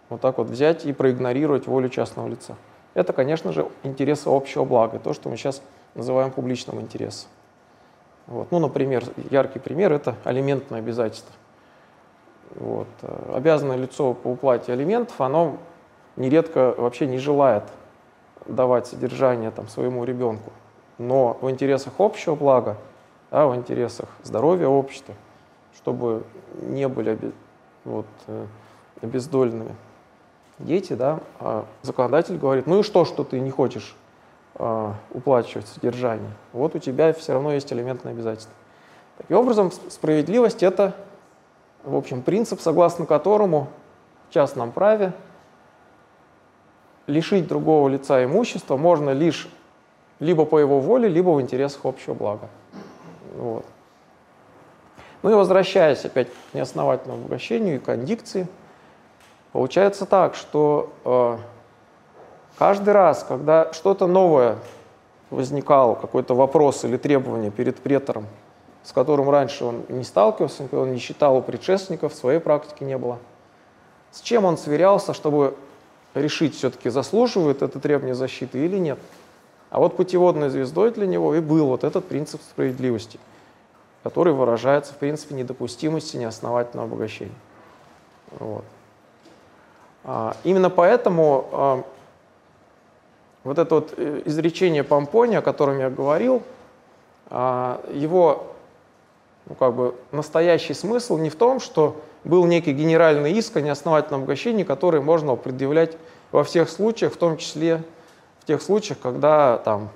[0.09, 2.57] вот так вот взять и проигнорировать волю частного лица.
[2.95, 5.63] Это, конечно же, интересы общего блага, то, что мы сейчас
[5.95, 7.29] называем публичным интересом.
[8.27, 8.51] Вот.
[8.51, 11.35] Ну, например, яркий пример– это алиментное обязательство.
[12.55, 12.87] Вот.
[13.33, 15.57] Обязанное лицо по уплате алиментов, оно
[16.17, 17.65] нередко вообще не желает
[18.47, 20.53] давать содержание там, своему ребенку.
[20.99, 22.77] Но в интересах общего блага,
[23.31, 25.15] да, в интересах здоровья общества,
[25.83, 26.23] чтобы
[26.61, 27.18] не были
[27.85, 28.47] вот, э,
[29.01, 29.75] обездоленными
[30.59, 33.97] дети, да, а законодатель говорит, ну и что, что ты не хочешь
[34.55, 38.55] э, уплачивать содержание, вот у тебя все равно есть элементное обязательство.
[39.18, 40.95] Таким образом, справедливость– это,
[41.85, 43.68] в общем, принцип, согласно которому
[44.31, 45.12] в частном праве
[47.07, 49.49] лишить другого лица имущества можно лишь
[50.21, 52.49] либо по его воле, либо в интересах общего блага.
[53.37, 53.66] Вот.
[55.23, 58.49] Ну и возвращаясь опять к неосновательному обогащению и кондикции,
[59.53, 61.39] получается так, что э,
[62.59, 64.57] Каждый раз, когда что-то новое
[65.31, 68.27] возникало, какой-то вопрос или требование перед претором,
[68.85, 73.19] с которым раньше он не сталкивался, он не считал у предшественников, своей практике не было,
[74.11, 75.57] с чем он сверялся, чтобы
[76.15, 78.99] решить, все-таки заслуживает это требование защиты или нет.
[79.71, 83.19] А вот путеводной звездой для него и был вот этот принцип справедливости,
[84.03, 87.35] который выражается в принципе недопустимости неосновательного обогащения.
[88.38, 88.65] Вот.
[90.05, 91.85] А, именно поэтому а,
[93.45, 96.43] вот это вот э, изречение Помпони, о котором я говорил,
[97.31, 98.47] а, его
[99.47, 104.23] ну, как бы настоящий смысл не в том, что был некий генеральный иск о неосновательном
[104.23, 105.97] обогащении, который можно предъявлять
[106.31, 107.83] во всех случаях, в том числе
[108.41, 109.91] в тех случаях, когда там,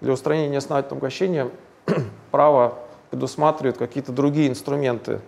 [0.00, 1.50] для устранения неосновательного обогащения
[2.30, 2.78] право
[3.14, 5.20] предусматривает какие-то другие инструменты.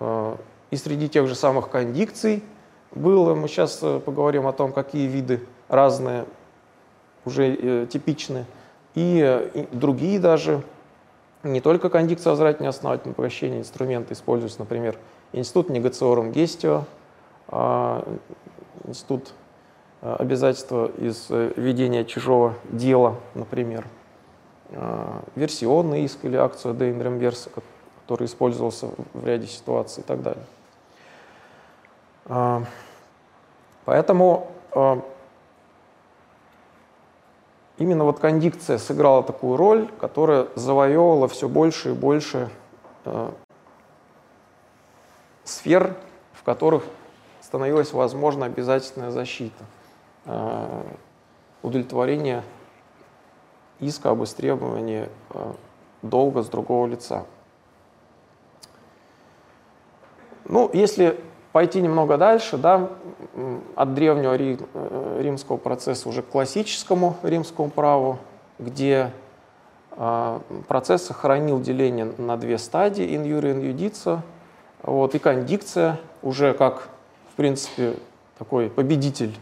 [0.00, 0.36] А,
[0.70, 2.44] и среди тех же самых кондикций
[2.90, 6.26] было, мы сейчас э, поговорим о том, какие виды разные
[7.24, 8.44] уже э, типичны,
[8.94, 10.62] и, э, другие даже,
[11.42, 14.98] не только кондикция возвращения основательного обогащения инструменты используются, например,
[15.32, 16.84] институт негациорум гестио,
[17.48, 18.16] э,
[18.88, 19.32] институт
[20.02, 23.99] э, обязательства из э, ведения чужого дела, например, э,
[25.34, 27.50] версионный иск или акцию де инремверса,
[28.02, 30.44] который использовался в ряде ситуаций и так далее.
[32.26, 32.60] Э,
[33.84, 35.00] поэтому э,
[37.78, 42.50] именно вот кондикция сыграла такую роль, которая завоевывала все больше и больше
[43.04, 43.30] э,
[45.44, 45.96] сфер,
[46.32, 46.84] в которых
[47.40, 49.64] становилась возможна обязательная защита,
[50.26, 50.82] э,
[51.62, 52.44] удовлетворение
[53.80, 55.52] иска об истребовании э,
[56.02, 57.24] долга с другого лица.
[60.44, 61.20] Ну, если
[61.52, 62.90] пойти немного дальше, да,
[63.76, 68.18] от древнего э, римского процесса уже к классическому римскому праву,
[68.58, 69.12] где
[70.02, 74.20] а, процесс сохранил деление на две стадии, in jure, in judicia,
[74.82, 76.88] вот, и кондикция уже как,
[77.32, 77.94] в принципе,
[78.38, 79.36] такой победитель,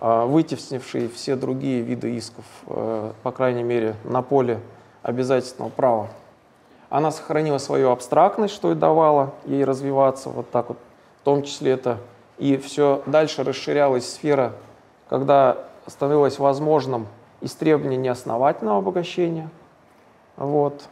[0.00, 4.60] вытеснивший все другие виды исков, э, по крайней мере, на поле
[5.02, 6.08] обязательного права.
[6.88, 10.78] Она сохранила свою абстрактность, что и давало ей развиваться вот так вот
[11.20, 11.98] в том числе это
[12.38, 14.54] и все дальше расширялась сфера,
[15.10, 17.06] когда становилось возможным
[17.42, 19.50] истребование неосновательного обогащения.
[20.36, 20.88] Вот.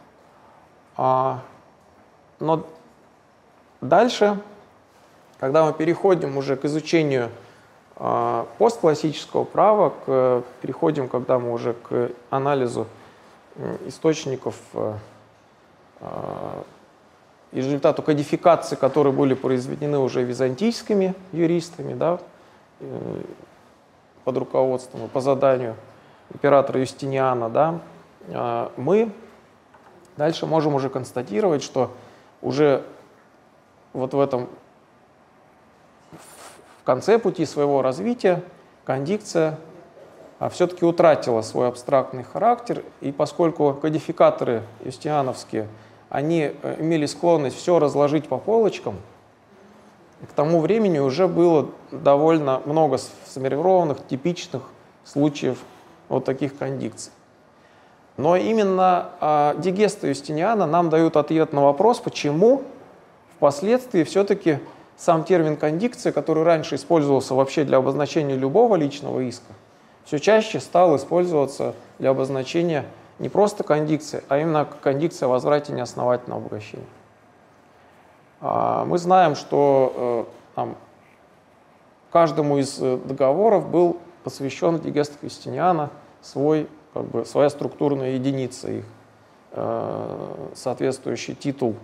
[0.95, 1.39] А,
[2.39, 2.63] но
[3.81, 4.39] дальше,
[5.39, 7.48] когда мы переходим уже к изучению а,
[8.57, 12.87] постклассического права, к, переходим, когда мы уже к анализу
[13.87, 14.93] источников э,
[16.01, 16.63] а,
[17.51, 22.19] и результату кодификации, которые были произведены уже византийскими юристами, да,
[22.79, 23.21] э,
[24.23, 25.75] под руководством и по заданию
[26.33, 27.79] императора Юстиниана, да,
[28.29, 29.11] а, мы
[30.15, 31.91] дальше можем уже констатировать, что
[32.41, 32.83] уже
[33.93, 34.47] вот в этом
[36.89, 38.41] конце пути своего развития
[38.83, 39.59] кондикция
[40.39, 45.67] а, все-таки утратила свой абстрактный характер, и поскольку кодификаторы юстиановские,
[46.09, 48.95] они э, имели склонность все разложить по полочкам,
[50.27, 54.63] к тому времени уже было довольно много сформированных, типичных
[55.03, 55.59] случаев
[56.07, 57.11] вот таких кондикций.
[58.17, 62.63] Но именно э, Дигеста Юстиниана нам дают ответ на вопрос, почему
[63.35, 64.57] впоследствии все-таки
[64.99, 69.53] сам термин кондикция, который раньше использовался вообще для обозначения любого личного иска,
[70.03, 72.85] все чаще стал использоваться для обозначения
[73.17, 76.85] не просто кондикции, а именно кондикция о возврате неосновательного обогащения.
[78.41, 80.75] А, мы знаем, что э, там,
[82.11, 85.89] каждому из э, договоров был посвящен Дигест Кристиниана
[86.21, 88.85] свой, как бы, своя структурная единица их,
[89.51, 91.75] э, соответствующий титул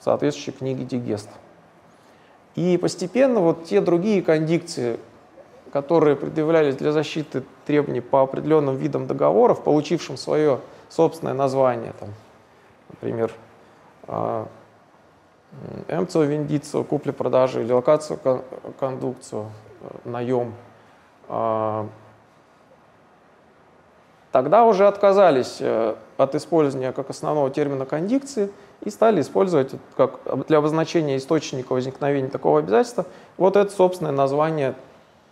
[0.00, 1.28] соответствующей книге Дигест.
[2.56, 4.98] И постепенно вот те другие кондикции,
[5.72, 12.08] которые предъявлялись для защиты требований по определенным видам договоров, получившим свое собственное название, там,
[12.88, 13.32] например,
[15.88, 18.18] эмцио вендицию, купли-продажи или локацию,
[18.78, 20.54] кондукцию, э, наем.
[21.28, 21.86] А,
[24.32, 28.50] тогда уже отказались э, от использования как основного термина кондикции
[28.86, 33.04] и стали использовать как для обозначения источника возникновения такого обязательства
[33.36, 34.76] вот это собственное название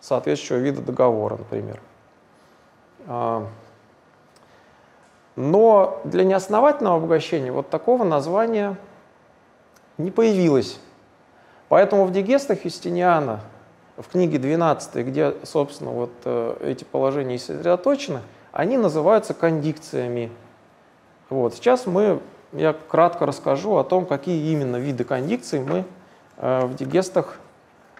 [0.00, 1.80] соответствующего вида договора, например.
[3.06, 3.46] А,
[5.36, 8.76] но для неосновательного обогащения вот такого названия
[9.98, 10.80] не появилось.
[11.68, 13.38] Поэтому в дигестах Юстиниана,
[13.96, 20.32] в книге 12, где, собственно, вот э, эти положения сосредоточены, они называются кондикциями.
[21.30, 21.54] Вот.
[21.54, 22.18] Сейчас мы,
[22.54, 25.84] я кратко расскажу о том, какие именно виды кондикций мы
[26.38, 27.38] э, в дигестах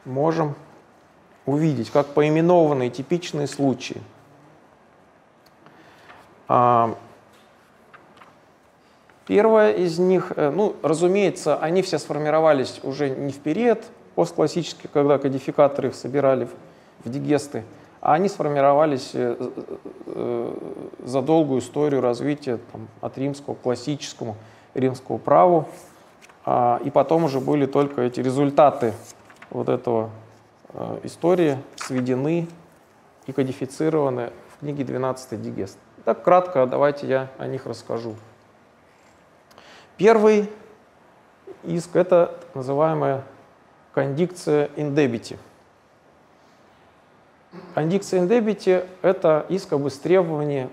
[0.04, 0.54] можем
[1.46, 4.00] увидеть, как поименованные типичные случаи.
[6.48, 6.96] А,
[9.26, 13.82] Первое из них, э, ну, разумеется, они все сформировались уже не в период
[14.14, 16.46] постклассический, когда кодификаторы их собирали
[17.04, 17.64] в дигесты,
[18.04, 19.34] а они сформировались э,
[20.06, 20.54] э,
[21.02, 24.36] за долгую историю развития там, от римского к классическому
[24.74, 25.66] римскому праву.
[26.44, 28.92] А, и потом уже были только эти результаты
[29.48, 30.10] вот этого
[31.02, 32.46] истории сведены
[33.26, 35.78] и кодифицированы в книге 12 Дигест.
[36.04, 38.16] Так кратко давайте я о них расскажу.
[39.96, 40.50] Первый
[41.62, 43.22] иск– это называемая
[43.94, 45.38] кондикция индебити.
[47.74, 50.68] Кондикция индебити– это иск об истребовании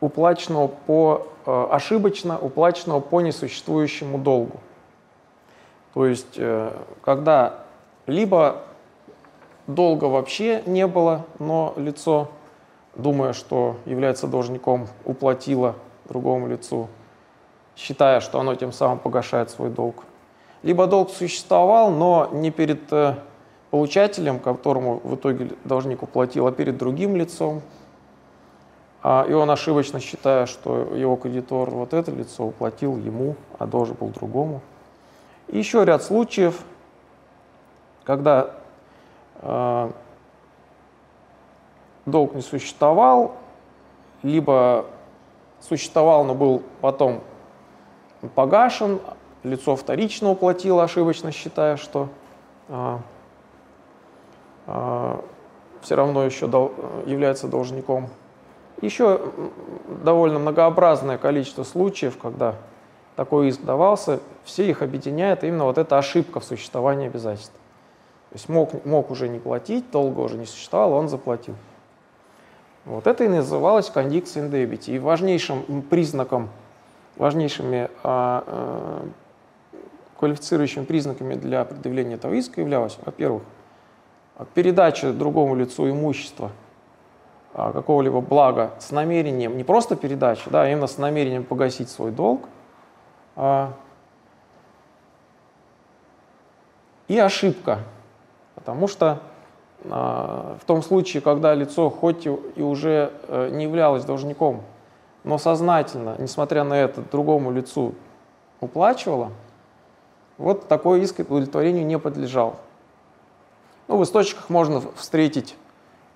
[0.00, 4.60] уплаченного по, э, ошибочно уплаченного по несуществующему долгу.
[5.94, 7.60] То есть, э, когда
[8.06, 8.62] либо
[9.66, 12.28] долга вообще не было, но лицо
[12.96, 15.74] думая, что является должником, уплатила
[16.06, 16.88] другому лицу,
[17.76, 20.04] считая, что оно тем самым погашает свой долг.
[20.64, 23.16] Либо долг существовал, но не перед э,
[23.70, 27.60] получателем, которому в итоге должник уплатил, а перед другим лицом.
[29.02, 33.94] А, и он ошибочно считая, что его кредитор вот это лицо уплатил ему, а должен
[33.96, 34.62] был другому.
[35.48, 36.58] И еще ряд случаев,
[38.02, 38.54] когда
[39.42, 39.90] э,
[42.06, 43.34] долг не существовал,
[44.22, 44.86] либо
[45.60, 47.20] существовал, но был потом
[48.34, 48.98] погашен,
[49.44, 52.08] лицо вторично уплатило, ошибочно считая, что
[52.68, 53.00] а,
[54.66, 55.24] а,
[55.82, 56.72] все равно еще дол,
[57.06, 58.08] является должником.
[58.80, 59.20] Еще
[60.02, 62.56] довольно многообразное количество случаев, когда
[63.16, 67.54] такой иск давался, все их объединяет именно вот эта ошибка в существовании обязательств.
[68.30, 71.54] То есть мог, мог уже не платить, долго уже не существовал, он заплатил.
[72.84, 74.90] Вот это и называлось кондикция индебити.
[74.90, 76.50] И важнейшим признаком,
[77.16, 79.08] важнейшими а, а,
[80.18, 83.42] квалифицирующими признаками для предъявления этого иска являлось, во-первых,
[84.54, 86.50] передача другому лицу имущества
[87.52, 92.10] а, какого-либо блага с намерением, не просто передачи, да, а именно с намерением погасить свой
[92.10, 92.48] долг,
[93.36, 93.72] а,
[97.08, 97.80] и ошибка.
[98.54, 99.20] Потому что
[99.88, 104.62] а, в том случае, когда лицо хоть и уже э, не являлось должником,
[105.24, 107.94] но сознательно, несмотря на это, другому лицу
[108.60, 109.30] уплачивало,
[110.38, 112.56] вот такой иск удовлетворению не подлежал.
[113.86, 115.56] Ну, в источниках можно встретить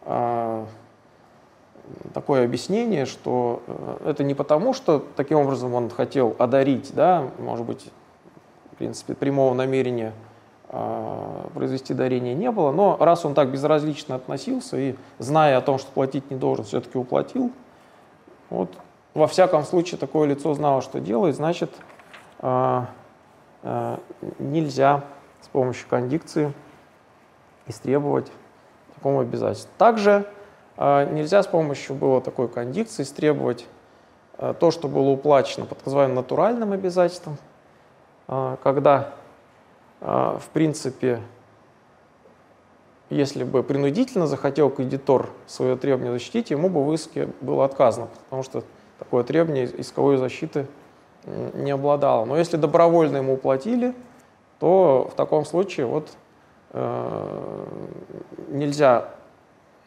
[0.04, 0.64] э,
[2.14, 7.66] такое объяснение, что э, это не потому, что таким образом он хотел одарить, да, может
[7.66, 7.90] быть,
[8.72, 10.12] в принципе, прямого намерения
[10.70, 15.78] э, произвести дарение не было, но раз он так безразлично относился и, зная о том,
[15.78, 17.52] что платить не должен, все-таки уплатил,
[18.50, 18.70] вот
[19.12, 21.70] во всяком случае такое лицо знало, что делает, значит,
[22.40, 22.82] э,
[24.38, 25.04] нельзя
[25.40, 26.52] с помощью кондикции
[27.66, 28.30] истребовать
[28.94, 29.70] такому обязательству.
[29.78, 30.26] Также
[30.76, 33.66] э, нельзя с помощью было такой кондикции истребовать
[34.38, 37.38] э, то, что было уплачено под называемым натуральным обязательством,
[38.26, 39.12] э, когда,
[40.00, 41.20] в принципе,
[43.10, 48.44] если бы принудительно захотел кредитор свое требование защитить, ему бы в иске было отказано, потому
[48.44, 48.62] что
[49.00, 50.66] такое требование исковой защиты
[51.54, 52.24] не обладало.
[52.24, 53.94] Но если добровольно ему уплатили,
[54.58, 56.10] то в таком случае вот
[56.70, 57.66] Э,
[58.48, 59.08] нельзя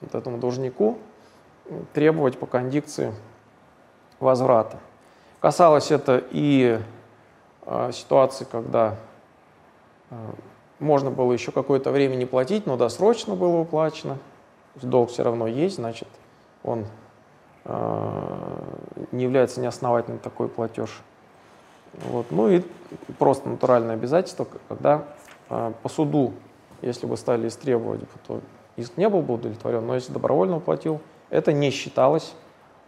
[0.02, 0.98] вот этому должнику
[1.94, 3.14] требовать по кондикции
[4.20, 4.80] возврата.
[5.40, 6.80] Касалось это и
[7.66, 8.96] э, ситуации, когда
[10.10, 10.16] э,
[10.80, 14.18] можно было еще какое-то время не платить, но досрочно было уплачено.
[14.76, 16.08] Долг все равно есть, значит,
[16.64, 16.86] он
[17.66, 21.04] не является неосновательным такой платеж.
[21.94, 22.28] Вот.
[22.32, 22.64] Ну и
[23.20, 25.06] просто натуральное обязательство, когда
[25.48, 26.34] по суду
[26.82, 28.42] если бы стали истребовать, то
[28.76, 32.34] иск не был бы удовлетворен, но если добровольно уплатил, это не считалось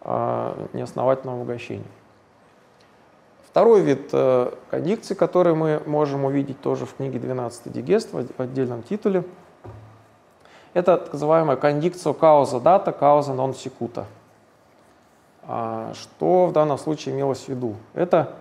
[0.01, 1.87] а, неосновательным обогащением.
[3.47, 8.81] Второй вид э, кондикции, который мы можем увидеть тоже в книге 12 Дигест в отдельном
[8.81, 9.25] титуле,
[10.73, 14.07] это так называемая кондикция кауза дата, кауза нон секута.
[15.43, 17.75] А, что в данном случае имелось в виду?
[17.93, 18.33] Это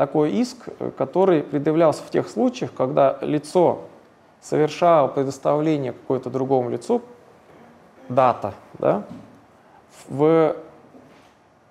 [0.00, 0.56] такой иск,
[0.96, 3.80] который предъявлялся в тех случаях, когда лицо
[4.40, 7.02] совершал предоставление какое-то другому лицу,
[8.08, 9.02] дата, да,
[10.08, 10.56] в,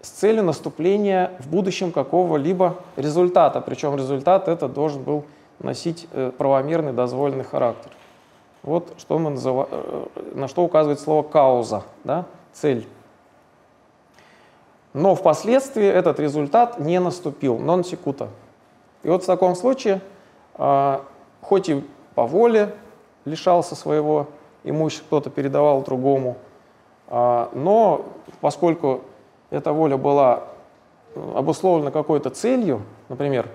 [0.01, 3.61] с целью наступления в будущем какого-либо результата.
[3.61, 5.23] Причем результат это должен был
[5.57, 7.89] носить э, правомерный дозволенный характер.
[8.61, 10.05] Вот что мы называем, э,
[10.35, 12.85] на что указывает слово кауза, да, цель.
[14.93, 18.29] Но впоследствии этот результат не наступил, нон секута.
[19.03, 20.01] И вот в таком случае,
[20.55, 21.03] а,
[21.41, 21.83] хоть и
[22.15, 22.73] по воле
[23.25, 24.27] лишался своего
[24.63, 26.37] имущества, кто-то передавал другому.
[27.07, 28.05] А, но
[28.41, 29.01] поскольку
[29.51, 30.43] эта воля была
[31.15, 33.47] обусловлена какой-то целью, например,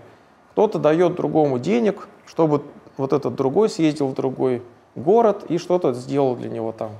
[0.52, 2.62] кто-то дает другому денег, чтобы
[2.96, 4.62] вот этот другой съездил в другой
[4.94, 6.92] город и что-то сделал для него там.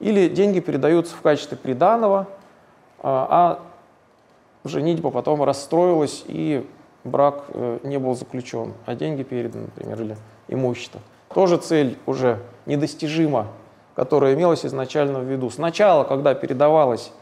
[0.00, 2.26] Или деньги передаются в качестве приданого,
[3.00, 3.67] а, а
[4.68, 6.66] женитьба потом расстроилась и
[7.04, 10.16] брак э, не был заключен, а деньги переданы, например, или
[10.48, 11.00] имущества.
[11.32, 13.48] Тоже цель уже недостижима,
[13.94, 15.50] которая имелась изначально в виду.
[15.50, 17.12] Сначала, когда передавалось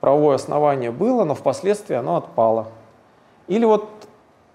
[0.00, 2.68] правовое основание было, но впоследствии оно отпало.
[3.46, 3.88] Или вот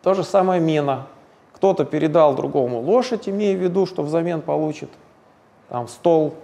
[0.04, 1.08] то же самое мена.
[1.54, 4.90] Кто-то передал другому лошадь, имея в виду, что взамен получит
[5.70, 6.36] там, стол,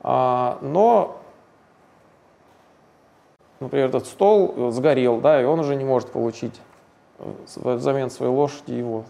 [0.00, 1.16] а, но,
[3.60, 6.54] например, этот стол сгорел, да, и он уже не может получить
[7.18, 9.04] э, взамен своей лошади его.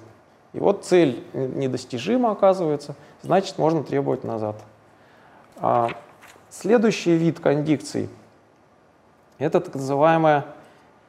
[0.53, 4.57] И вот цель недостижима оказывается, значит, можно требовать назад.
[5.59, 5.91] А
[6.51, 8.09] следующий вид кондикций–
[9.39, 10.47] это так называемая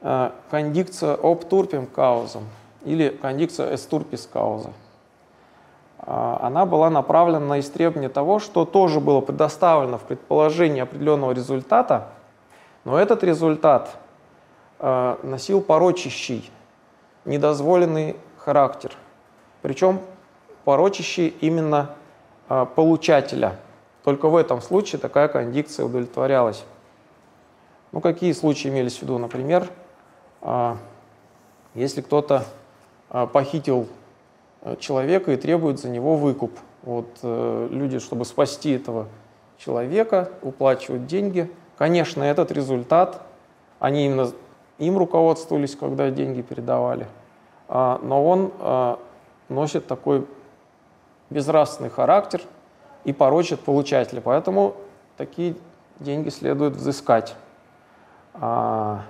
[0.02, 2.44] э, кондикция обтурпим каузом
[2.84, 4.72] или кондикция эстурпис кауза.
[6.00, 12.08] А, она была направлена на истребование того, что тоже было предоставлено в предположении определенного результата,
[12.88, 13.98] но этот результат
[14.80, 16.50] э, носил порочащий,
[17.26, 18.94] недозволенный характер–
[19.62, 20.00] причем
[20.64, 21.96] порочащий именно
[22.48, 23.60] а, получателя.
[24.04, 26.64] Только в этом случае такая кондикция удовлетворялась.
[27.92, 29.18] Ну, какие случаи имелись в виду?
[29.18, 29.68] Например,
[30.42, 30.78] а,
[31.74, 32.46] если кто-то
[33.32, 33.88] похитил
[34.62, 36.52] э, человека и требует за него выкуп.
[36.84, 39.08] Вот э, люди, чтобы спасти этого
[39.58, 41.50] человека, уплачивают деньги.
[41.78, 43.22] Конечно, этот результат,
[43.80, 44.32] они именно
[44.78, 47.08] им руководствовались, когда деньги передавали,
[47.68, 48.98] но он
[49.50, 50.26] носит такой
[51.30, 52.42] безнравственный характер
[53.04, 54.22] и порочит получателя.
[54.22, 54.76] Поэтому
[55.18, 55.56] такие
[56.00, 57.36] деньги следует взыскать.
[58.34, 59.02] А,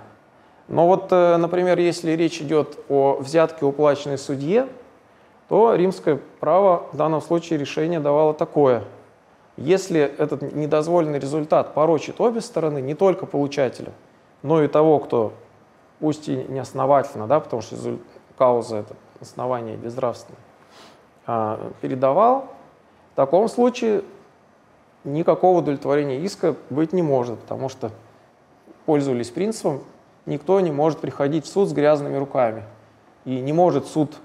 [0.68, 4.68] но вот, э, например, если речь идет о взятке, уплаченной судье,
[5.48, 8.84] то римское право в данном случае решение давало такое.
[9.58, 13.92] Если этот недозволенный результат порочит обе стороны, не только получателя,
[14.44, 15.32] но и того, кто,
[15.98, 17.76] пусть и неосновательно, да, потому что
[18.36, 20.38] кауза— это основание безнравственное,
[21.26, 22.46] а, передавал,
[23.12, 24.04] в таком случае
[25.02, 27.90] никакого удовлетворения иска быть не может, потому что
[28.86, 29.80] пользовались принципом,
[30.24, 32.62] никто не может приходить в суд с грязными руками.
[33.24, 34.18] И не может суд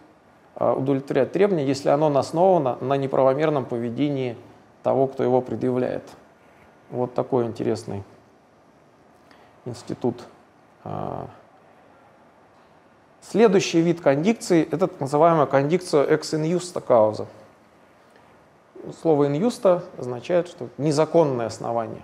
[0.53, 4.37] а, удовлетворять требования, если оно основано на неправомерном поведении
[4.83, 6.03] того, кто его предъявляет.
[6.91, 8.03] Вот такой интересный
[9.65, 10.23] институт.
[10.83, 11.27] А.
[13.21, 17.25] Следующий вид кондикции– это так называемая кондикция ex in justa causa.
[19.01, 22.01] Слово in justa означает, что незаконное основание.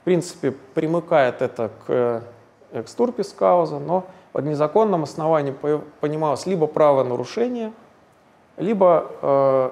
[0.02, 2.24] принципе, примыкает это к
[2.72, 5.56] ex turpis causa, но под незаконным основанием
[6.00, 7.72] понималось либо правонарушение,
[8.56, 9.70] либо э,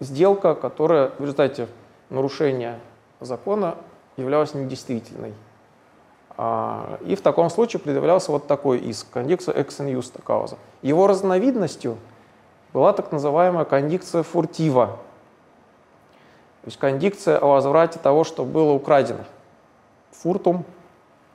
[0.00, 1.68] сделка, которая в результате
[2.10, 2.78] нарушения
[3.20, 3.76] закона
[4.16, 5.34] являлась недействительной.
[6.36, 10.56] А, и в таком случае предъявлялся вот такой иск, кондикция ex in justa causa.
[10.82, 11.96] Его разновидностью
[12.72, 14.98] была так называемая кондикция фуртива,
[16.62, 19.24] то есть кондикция о возврате того, что было украдено.
[20.10, 20.64] Фуртум–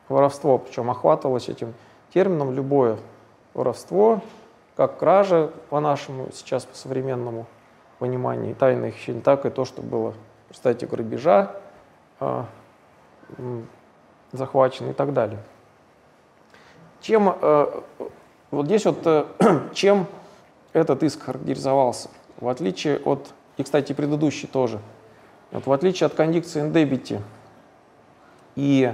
[0.10, 1.74] воровство, причем охватывалось этим
[2.14, 2.98] термином любое
[3.54, 4.22] воровство,
[4.76, 6.76] как кража по нашему сейчас по
[8.00, 10.14] пониманию, тайных хищений, так и то, что было
[10.48, 11.52] в результате грабежа,
[12.20, 12.46] а,
[14.32, 15.40] захвачено и так далее.
[17.02, 17.82] Чем, э,
[18.52, 19.26] вот здесь вот, э,
[19.74, 20.08] чем
[20.74, 22.10] этот иск характеризовался?
[22.40, 24.80] В отличие от, и, кстати, предыдущий тоже,
[25.52, 27.22] вот в отличие от кондикции индебити
[28.56, 28.94] и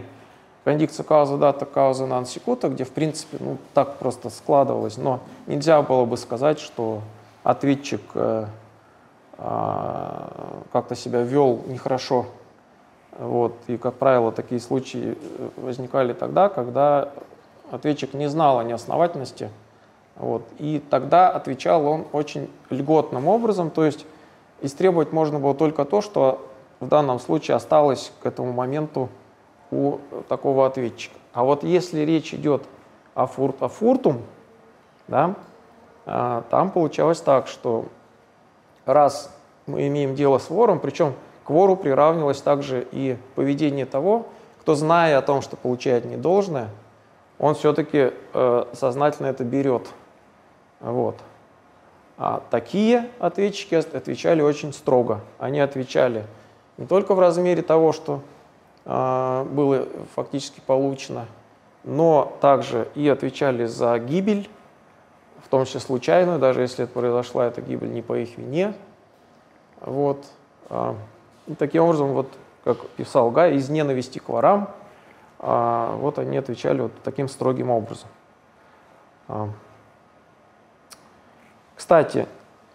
[0.63, 1.67] кондикции кауза дата
[2.05, 7.01] нан секута, где, в принципе, ну, так просто складывалось, но нельзя было бы сказать, что
[7.43, 8.64] ответчик э, э,
[9.37, 12.25] как-то себя вел нехорошо
[13.17, 13.53] вот.
[13.67, 17.09] И, как правило, такие случаи э, возникали тогда, когда
[17.71, 19.49] ответчик не знал о неосновательности.
[20.15, 20.43] Вот.
[20.59, 24.05] И тогда отвечал он очень льготным образом, то есть
[24.61, 26.45] истребовать можно было только то, что
[26.79, 29.09] в данном случае осталось к этому моменту
[29.71, 29.97] у
[30.29, 31.15] такого ответчика.
[31.33, 32.63] А вот если речь идет
[33.13, 34.21] о фурт о фуртум,
[35.07, 35.35] да,
[36.05, 37.85] а, там получалось так, что
[38.85, 39.33] раз
[39.65, 41.13] мы имеем дело с вором, причем
[41.43, 44.27] к вору приравнивалось также и поведение того,
[44.61, 46.69] кто, зная о том, что получает недолжное,
[47.37, 49.87] он все-таки э, сознательно это берет.
[50.79, 51.17] Вот.
[52.17, 55.21] А такие ответчики отвечали очень строго.
[55.37, 56.25] Они отвечали
[56.77, 58.21] не только в размере того, что
[58.85, 61.25] э, было фактически получено,
[61.83, 64.49] но также и отвечали за гибель,
[65.55, 68.73] том числе случайную, даже если это произошла эта гибель не по их вине.
[69.79, 70.25] Вот.
[70.69, 70.97] А,
[71.47, 72.27] и таким образом, вот,
[72.65, 74.69] как писал Гай, из ненависти к ворам,
[75.39, 78.09] а, вот они отвечали вот таким строгим образом.
[79.29, 79.47] А.
[81.77, 82.27] Кстати,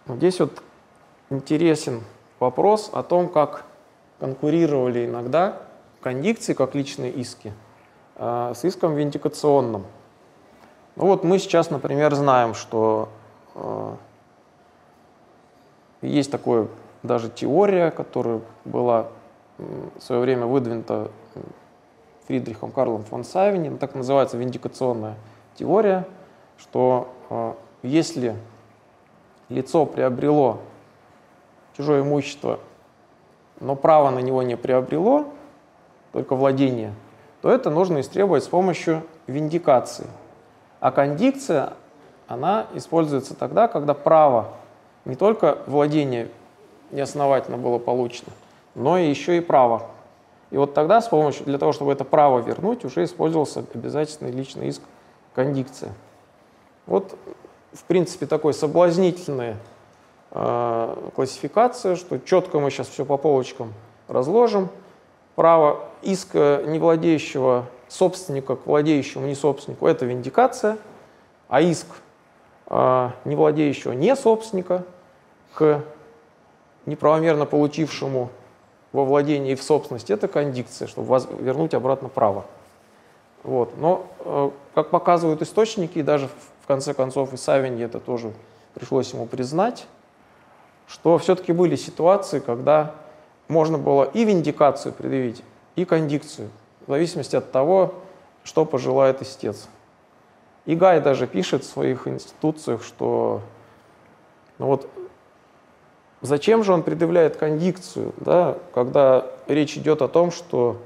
[0.07, 0.63] здесь вот
[1.29, 2.01] интересен
[2.39, 3.65] вопрос о том, как
[4.19, 5.59] конкурировали иногда
[6.01, 7.53] кондикции, как личные иски,
[8.17, 9.85] с иском виндикационным.
[10.95, 13.09] Ну вот мы сейчас, например, знаем, что
[13.55, 13.95] а,
[16.01, 16.67] есть такое
[17.03, 19.07] даже теория, которая была
[19.57, 21.11] в свое время выдвинута
[22.27, 25.15] Фридрихом Карлом фон Савинем, так называется виндикационная
[25.55, 26.07] теория,
[26.57, 28.35] что э, если
[29.49, 30.59] лицо приобрело
[31.75, 32.59] чужое имущество,
[33.59, 35.25] но право на него не приобрело,
[36.13, 36.93] только владение,
[37.41, 40.07] то это нужно истребовать с помощью виндикации.
[40.81, 41.73] А кондикция,
[42.27, 44.49] она используется тогда, когда право
[45.05, 46.27] не только владения
[46.89, 48.31] неосновательно было получено,
[48.73, 49.83] но и еще и право.
[50.49, 54.67] И вот тогда с помощью, для того, чтобы это право вернуть, уже использовался обязательный личный
[54.67, 54.81] иск
[55.35, 55.93] кондикция.
[56.87, 57.15] Вот,
[57.73, 59.57] в принципе, такой соблазнительная
[60.31, 63.73] э, классификация, что четко мы сейчас все по полочкам
[64.07, 64.69] разложим.
[65.35, 70.77] Право иска не владеющего собственника к владеющему не собственнику– это виндикация,
[71.49, 71.87] а иск
[72.67, 74.85] э, не владеющего не собственника
[75.53, 75.83] к
[76.85, 78.29] неправомерно получившему
[78.93, 82.45] во владении и в собственности, это кондикция, чтобы вернуть обратно право.
[83.43, 83.77] Вот.
[83.77, 86.29] Но, э, как показывают источники, и даже
[86.61, 88.31] в конце концов и Савиньи это тоже
[88.73, 89.85] пришлось ему признать,
[90.87, 92.95] что все-таки были ситуации, когда
[93.49, 95.43] можно было и виндикацию предъявить,
[95.75, 96.49] и кондикцию,
[96.91, 97.95] зависимости от того,
[98.43, 99.67] что пожелает истец.
[100.65, 103.41] И Гай даже пишет в своих институциях, что
[104.59, 104.87] ну вот,
[106.21, 110.77] зачем же он предъявляет кондикцию, да, когда речь идет о том, что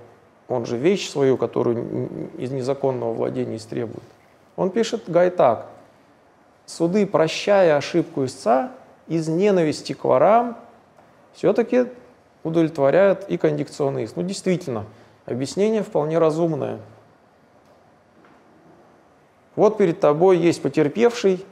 [0.48, 4.04] он же вещь свою, которую из незаконного владения истребует.
[4.56, 5.68] Он пишет Гай так.
[6.66, 8.72] Суды, прощая ошибку истца,
[9.08, 10.58] из ненависти к ворам
[11.34, 11.88] все-таки
[12.44, 14.16] удовлетворяют и кондикционный иск.
[14.16, 14.86] Ну, действительно,
[15.26, 16.80] объяснение вполне разумное.
[19.56, 21.46] Вот перед тобой есть потерпевший,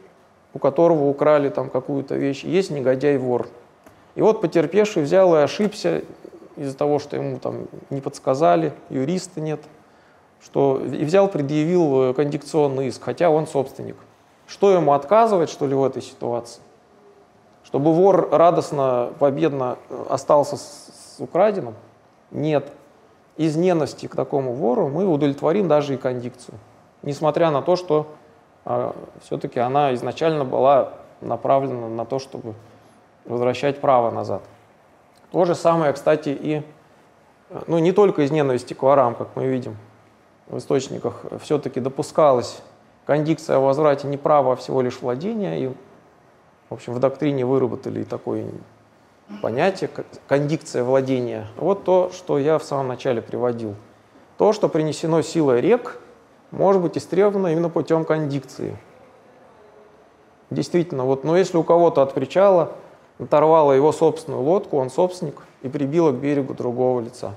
[0.54, 3.48] у которого украли там какую-то вещь, есть негодяй-вор.
[4.16, 6.04] И вот потерпевший взял и ошибся
[6.56, 9.62] из-за того, что ему там не подсказали, юриста нет,
[10.44, 13.96] что и взял, предъявил э, кондикционный иск, хотя он собственник.
[14.46, 16.62] Что ему отказывать, что ли, в этой ситуации?
[17.64, 21.76] Чтобы вор радостно, победно э, остался с, с украденным?
[22.30, 22.72] Нет.
[23.38, 26.58] Из ненависти к такому вору мы удовлетворим даже и кондикцию.
[27.02, 28.08] Несмотря на то, что
[28.66, 32.54] а, все-таки она изначально была направлена на то, чтобы
[33.26, 34.44] возвращать право назад.
[35.32, 36.64] То же самое, кстати, и
[37.68, 39.78] ну, не только из ненависти к ворам, как мы видим
[40.48, 42.62] в источниках, все-таки допускалась
[43.06, 45.60] кондикция о возврате не права, а всего лишь владения.
[45.60, 45.68] И,
[46.70, 48.46] в общем, в доктрине выработали и такое
[49.42, 49.90] понятие
[50.28, 51.48] кондикция владения.
[51.58, 53.76] Вот то, что я в самом начале приводил.
[54.38, 56.00] То, что принесено силой рек,
[56.52, 58.78] может быть истребовано именно путем кондикции.
[60.50, 62.74] Действительно, вот, но если у кого-то от причала
[63.20, 67.34] оторвало его собственную лодку, он собственник, и прибило к берегу другого лица.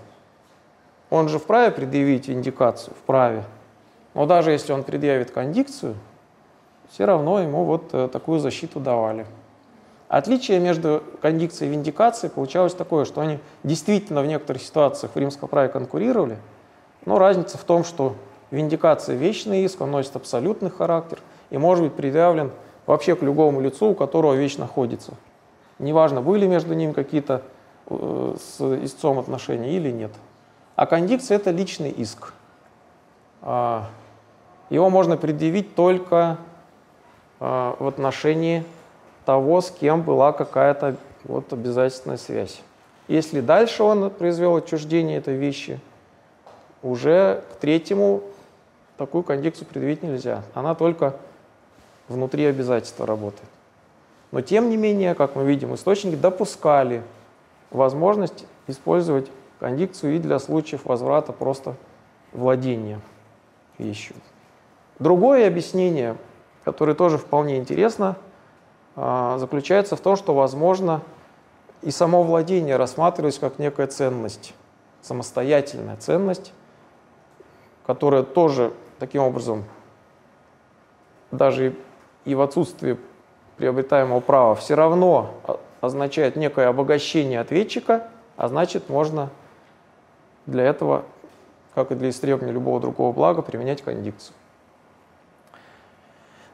[1.10, 2.94] Он же вправе предъявить индикацию?
[3.02, 3.44] Вправе.
[4.14, 5.94] Но даже если он предъявит кондикцию,
[6.90, 9.26] все равно ему вот э, такую защиту давали.
[10.08, 15.48] Отличие между кондикцией и виндикацией получалось такое, что они действительно в некоторых ситуациях в римском
[15.48, 16.38] праве конкурировали,
[17.04, 18.14] но разница в том, что
[18.50, 21.18] виндикация– вечный иск, он носит абсолютный характер
[21.50, 22.52] и может быть предъявлен
[22.86, 25.14] вообще к любому лицу, у которого вещь находится.
[25.80, 27.42] Неважно, были между ними какие-то
[27.88, 30.12] э, с истцом отношения или нет.
[30.76, 32.32] А кондикция– это личный иск.
[33.42, 33.86] А,
[34.70, 36.38] его можно предъявить только
[37.40, 38.64] а, в отношении
[39.26, 42.62] того, с кем была какая-то вот обязательная связь.
[43.08, 45.80] Если дальше он произвел отчуждение этой вещи,
[46.82, 48.22] уже к третьему
[48.96, 50.42] такую кондикцию предъявить нельзя.
[50.54, 51.16] Она только
[52.08, 53.48] внутри обязательства работает.
[54.30, 57.02] Но тем не менее, как мы видим, источники допускали
[57.70, 61.74] возможность использовать кондикцию и для случаев возврата просто
[62.32, 63.00] владения
[63.78, 64.14] вещью.
[64.98, 66.16] Другое объяснение,
[66.64, 68.16] которое тоже вполне интересно,
[68.96, 71.02] заключается в том, что, возможно,
[71.82, 74.54] и само владение рассматривалось как некая ценность,
[75.02, 76.52] самостоятельная ценность,
[77.86, 79.64] которая тоже таким образом
[81.30, 81.74] даже
[82.24, 82.98] и в отсутствии
[83.56, 85.34] приобретаемого права все равно
[85.80, 89.30] означает некое обогащение ответчика, а значит можно
[90.46, 91.04] для этого,
[91.74, 94.34] как и для истребования любого другого блага, применять кондикцию.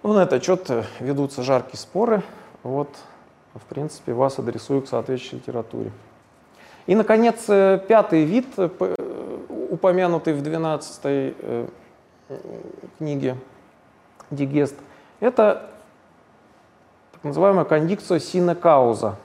[0.02, 2.22] Ну, на этот счет ведутся жаркие споры.
[2.64, 2.88] Вот,
[3.54, 5.92] в принципе, вас адресую к соответствующей литературе.
[6.86, 8.68] И, наконец, э, пятый вид, э,
[9.70, 11.00] упомянутый в 12
[11.38, 11.66] э,
[12.98, 13.36] книге
[14.30, 14.74] Дигест,
[15.20, 15.70] это
[17.12, 19.16] так называемая кондикция сине кауза.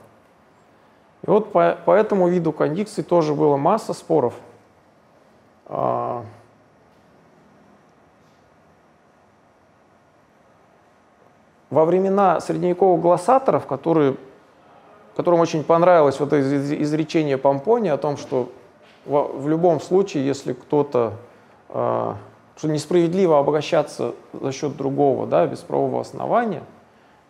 [1.26, 4.34] И вот по, по этому виду кондикции тоже было масса споров.
[11.70, 14.16] Во времена средневековых глоссаторов, которые,
[15.16, 18.50] которым очень понравилось вот изречение Помпони о том, что
[19.04, 21.14] в, любом случае, если кто-то,
[21.70, 22.14] э,
[22.56, 26.62] что несправедливо обогащаться за счет другого, да, без правового основания,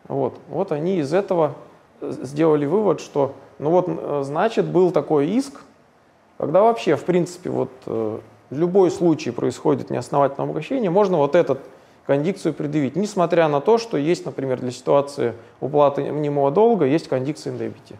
[0.08, 1.54] вот, вот они из этого
[2.00, 5.60] сделали вывод, что, ну вот, э, значит, был такой иск,
[6.38, 8.18] когда вообще, в принципе, вот э,
[8.50, 11.60] любой случай происходит неосновательное обогащение, можно вот этот
[12.08, 17.52] кондикцию предъявить, несмотря на то, что есть, например, для ситуации уплаты мнимого долга, есть кондикция
[17.52, 17.96] индебити.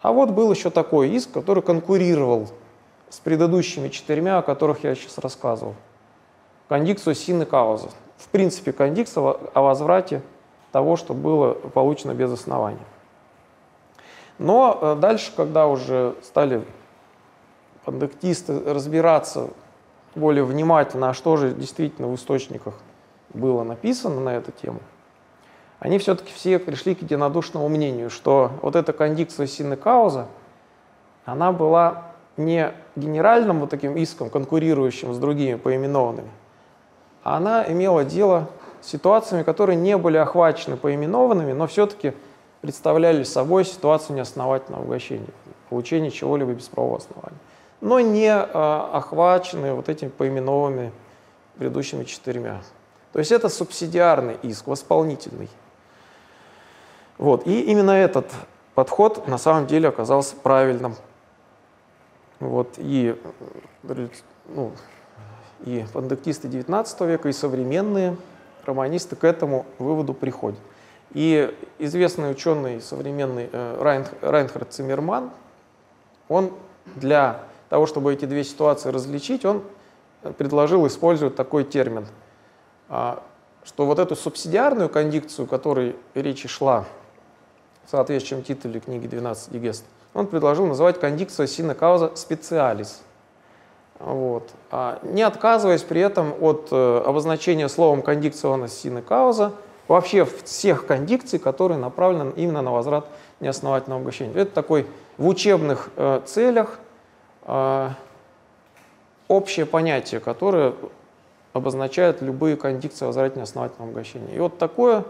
[0.00, 2.48] А вот был еще такой иск, который конкурировал
[3.08, 5.74] с предыдущими четырьмя, о которых я сейчас рассказывал.
[6.68, 7.88] Кондикцию сины кауза.
[8.16, 10.22] В принципе, кондикция о возврате
[10.70, 12.78] того, что было получено без основания.
[14.38, 16.64] Но э, дальше, когда уже стали
[17.84, 19.48] кондуктисты разбираться
[20.14, 22.74] более внимательно, а что же действительно в источниках
[23.34, 24.80] было написано на эту тему,
[25.78, 30.26] они все-таки все пришли к единодушному мнению, что вот эта кондикция сины кауза,
[31.24, 32.04] она была
[32.36, 36.30] не генеральным вот таким иском, конкурирующим с другими поименованными,
[37.22, 38.48] она имела дело
[38.80, 42.14] с ситуациями, которые не были охвачены поименованными, но все-таки
[42.60, 45.26] представляли собой ситуацию неосновательного угощения,
[45.68, 47.38] получения чего-либо без правового основания,
[47.80, 48.42] но не э,
[48.92, 50.92] охвачены вот этими поименованными
[51.58, 52.60] предыдущими четырьмя.
[53.16, 55.48] То есть это субсидиарный иск, восполнительный.
[57.16, 57.46] Вот.
[57.46, 58.30] И именно этот
[58.74, 60.96] подход на самом деле оказался правильным.
[62.40, 62.74] Вот.
[62.76, 63.18] И,
[64.50, 64.70] ну,
[65.64, 68.18] и пандектисты XIX века, и современные
[68.66, 70.60] романисты к этому выводу приходят.
[71.14, 75.30] И известный ученый современный э, Райн, Райнхард Циммерман,
[76.28, 76.52] он
[76.96, 77.40] для
[77.70, 79.62] того, чтобы эти две ситуации различить, он
[80.36, 82.06] предложил использовать такой термин,
[82.88, 86.84] что вот эту субсидиарную кондикцию, о которой речь шла
[87.84, 89.84] в соответствующем титуле книги 12 Дигест,
[90.14, 93.00] он предложил называть кондикция sine causa specialis.
[93.98, 94.50] Вот.
[94.70, 99.52] А не отказываясь при этом от э, обозначения словом кондикциона sine causa
[99.88, 103.06] вообще всех кондикций, которые направлены именно на возврат
[103.40, 104.32] неосновательного обогащения.
[104.34, 104.86] Это такой
[105.18, 106.78] в учебных э, целях
[107.42, 107.90] э,
[109.28, 110.74] общее понятие, которое
[111.56, 114.34] обозначает любые кондикции возвратительно основательного обогащения.
[114.34, 115.04] И вот такое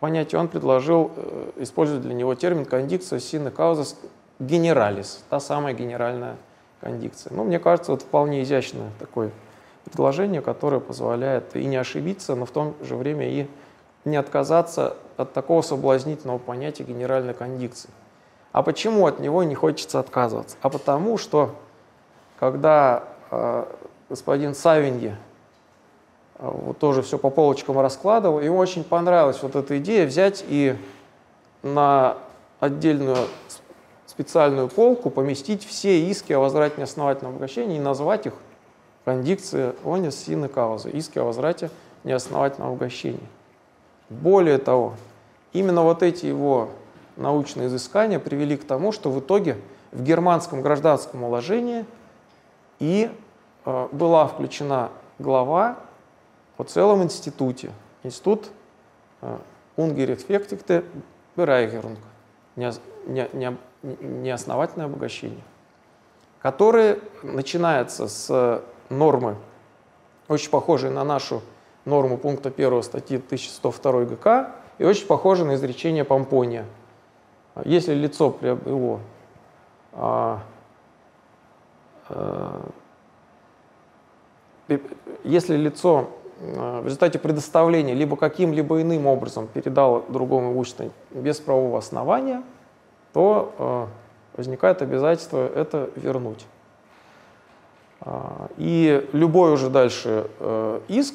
[0.00, 3.86] понятие он предложил э, использовать для него термин кондикция sine causa
[4.38, 6.36] generalis, та самая генеральная
[6.80, 7.32] кондикция.
[7.34, 9.30] Ну, мне кажется, это вполне изящное такое
[9.84, 13.46] предложение, которое позволяет и не ошибиться, но в то же время и
[14.04, 17.90] не отказаться от такого соблазнительного понятия генеральной кондикции.
[18.52, 20.56] А почему от него не хочется отказываться?
[20.62, 21.54] А потому что,
[22.38, 23.64] когда э,
[24.08, 25.35] господин Савинье э,
[26.38, 30.76] вот тоже все по полочкам раскладывал, ему очень понравилась вот эта идея взять и
[31.62, 32.16] на
[32.60, 33.16] отдельную
[34.06, 38.34] специальную полку поместить все иски о возврате неосновательного обогащения и назвать их
[39.04, 41.70] кондикция онис сины каузы, иски о возврате
[42.04, 43.26] неосновательного обогащения.
[44.08, 44.94] Более того,
[45.52, 46.70] именно вот эти его
[47.16, 49.56] научные изыскания привели к тому, что в итоге
[49.92, 51.84] в германском гражданском уложении
[52.78, 53.10] и
[53.64, 55.76] э, была включена глава
[56.58, 58.50] о целом институте, институт
[59.22, 59.38] э,
[59.76, 60.84] Ungerechtfertigte
[61.36, 61.96] Bereicherung,
[63.82, 65.42] неосновательное обогащение,
[66.40, 69.36] которое начинается с нормы,
[70.28, 71.42] очень похожей на нашу
[71.84, 76.64] норму пункта 1 статьи 1102 ГК и очень похожа на изречение Помпония.
[77.64, 79.00] Если лицо приобрело
[79.92, 80.42] а,
[82.08, 82.68] а,
[85.24, 92.42] если лицо в результате предоставления либо каким-либо иным образом передало другому имущество без правового основания,
[93.12, 93.88] то а,
[94.36, 96.46] возникает обязательство это вернуть.
[98.58, 100.26] И любой уже дальше
[100.86, 101.14] иск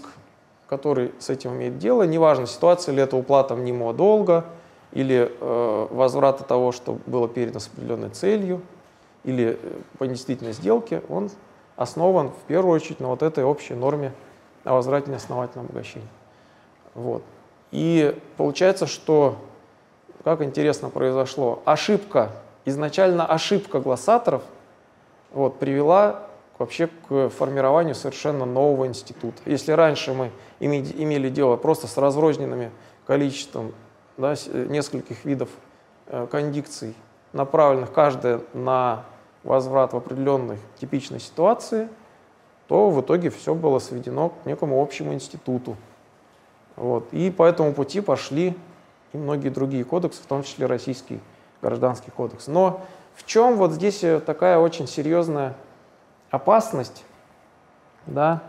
[0.71, 4.45] который с этим имеет дело, неважно, ситуация ли это уплата мнимого долга,
[4.93, 8.61] или э, возврата того, что было передано с определенной целью,
[9.25, 11.29] или э, по действительной сделке, он
[11.75, 14.13] основан в первую очередь на вот этой общей норме
[14.63, 16.07] о возврате неосновательного обогащения.
[16.93, 17.23] Вот.
[17.71, 19.37] И получается, что,
[20.23, 22.31] как интересно произошло, ошибка,
[22.65, 24.43] изначально ошибка глоссаторов
[25.31, 26.23] вот, привела
[26.59, 29.41] вообще к формированию совершенно нового института.
[29.45, 32.71] Если раньше мы имели дело просто с разрозненными
[33.07, 33.73] количеством
[34.17, 35.49] да, нескольких видов
[36.07, 36.95] э, кондикций,
[37.33, 39.05] направленных каждая на
[39.43, 41.89] возврат в определенной типичной ситуации,
[42.71, 45.75] то в итоге все было сведено к некому общему институту.
[46.77, 47.05] Вот.
[47.11, 48.57] И по этому пути пошли
[49.11, 51.19] и многие другие кодексы, в том числе российский
[51.61, 52.47] гражданский кодекс.
[52.47, 52.79] Но
[53.13, 55.57] в чем вот здесь э, такая очень серьезная
[56.29, 57.03] опасность
[58.05, 58.41] да,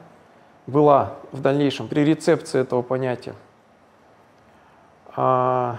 [0.68, 3.34] была в дальнейшем при рецепции этого понятия.
[5.16, 5.78] А,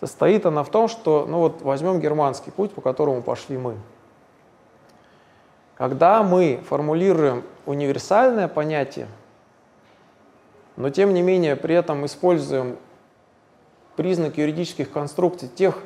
[0.00, 3.76] состоит она в том, что, ну вот возьмем германский путь, по которому пошли мы.
[5.76, 9.08] Когда мы формулируем универсальное понятие,
[10.76, 12.76] но тем не менее при этом используем
[13.96, 15.78] признаки юридических конструкций тех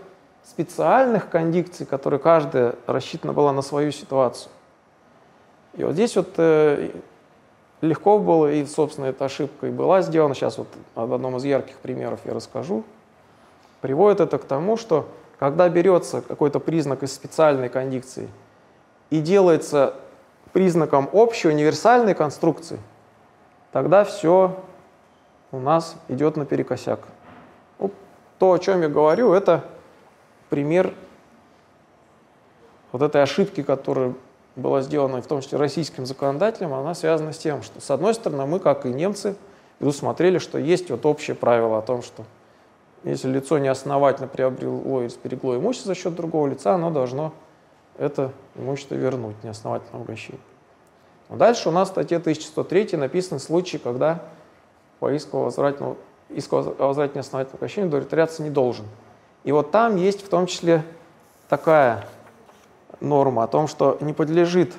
[0.44, 4.50] специальных кондикций, которые каждая рассчитана была на свою ситуацию,
[5.74, 6.90] и вот здесь вот э,
[7.80, 10.34] легко было, и, собственно, эта ошибка и была сделана.
[10.34, 12.84] Сейчас вот об одном из ярких примеров я расскажу.
[13.80, 15.08] Приводит это к тому, что
[15.38, 18.28] когда берется какой-то признак из специальной кондикции
[19.10, 19.94] и делается
[20.52, 22.78] признаком общей универсальной конструкции,
[23.72, 24.56] тогда все
[25.52, 27.00] у нас идет наперекосяк.
[27.78, 27.90] Ну,
[28.38, 29.64] то, о чем я говорю, это
[30.50, 30.94] пример
[32.92, 34.16] вот этой ошибки, которую
[34.56, 38.46] была сделана в том числе российским законодателем, она связана с тем, что, с одной стороны,
[38.46, 39.36] мы, как и немцы,
[39.78, 42.24] предусмотрели, что есть вот общее правило о том, что
[43.04, 47.32] если лицо неосновательно приобрело или сберегло имущество за счет другого лица, оно должно
[47.98, 50.40] это имущество вернуть, неосновательное обращение.
[51.28, 54.22] Но дальше у нас в статье 1103 написан случай, когда
[55.00, 55.96] по иску возвратного,
[56.30, 58.86] иску о возврате неосновательного обращения удовлетворяться не должен.
[59.44, 60.84] И вот там есть в том числе
[61.48, 62.06] такая
[63.00, 64.72] норма о том, что не, подлежит,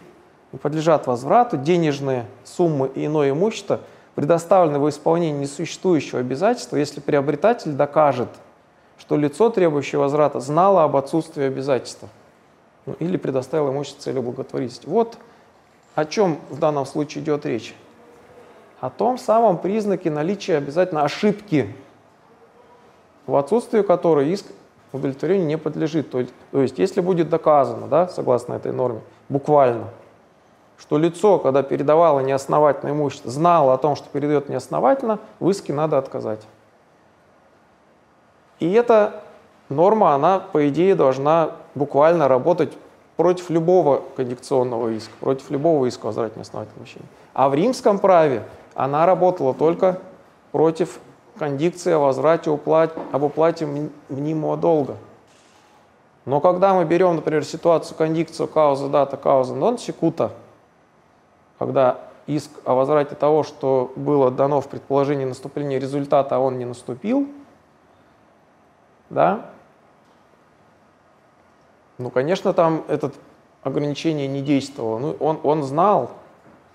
[0.52, 3.82] не подлежат возврату денежные суммы и иное имущество,
[4.16, 8.30] предоставленное в исполнении несуществующего обязательства, если приобретатель докажет,
[8.98, 12.10] что лицо, требующее возврата, знало об отсутствии обязательства
[12.90, 14.88] ну, или предоставило имущество целью благотворительности.
[14.88, 15.18] Вот
[15.94, 17.76] о чем в данном случае идет речь.
[18.80, 21.76] О том самом признаке наличия обязательно ошибки,
[23.28, 24.48] в отсутствии которой иск
[24.92, 26.10] удовлетворению не подлежит.
[26.10, 29.90] То есть, то есть если будет доказано, да, согласно этой норме, буквально,
[30.80, 36.00] что лицо, когда передавало неосновательное имущество, знало о том, что передает неосновательно, в иске надо
[36.00, 36.42] отказать.
[38.60, 39.22] И эта
[39.70, 42.78] норма, она, по идее, должна буквально работать
[43.16, 47.06] против любого конъюнкционного иска, против любого иска возврата неосновательного имущества.
[47.34, 48.44] А в римском праве
[48.76, 50.00] она работала только
[50.52, 51.00] против
[51.38, 53.66] кондикции о возврате уплат, об уплате
[54.10, 54.98] мнимого долга.
[56.26, 60.32] Но когда мы берем, например, ситуацию кондикцию кауза дата, кауза нон секута,
[61.58, 61.98] когда
[62.28, 67.28] иск о возврате того, что было дано в предположении наступления результата, а он не наступил,
[69.10, 69.50] да,
[72.00, 73.12] ну, конечно, там это
[73.62, 74.98] ограничение не действовало.
[74.98, 76.12] Ну, он, он знал,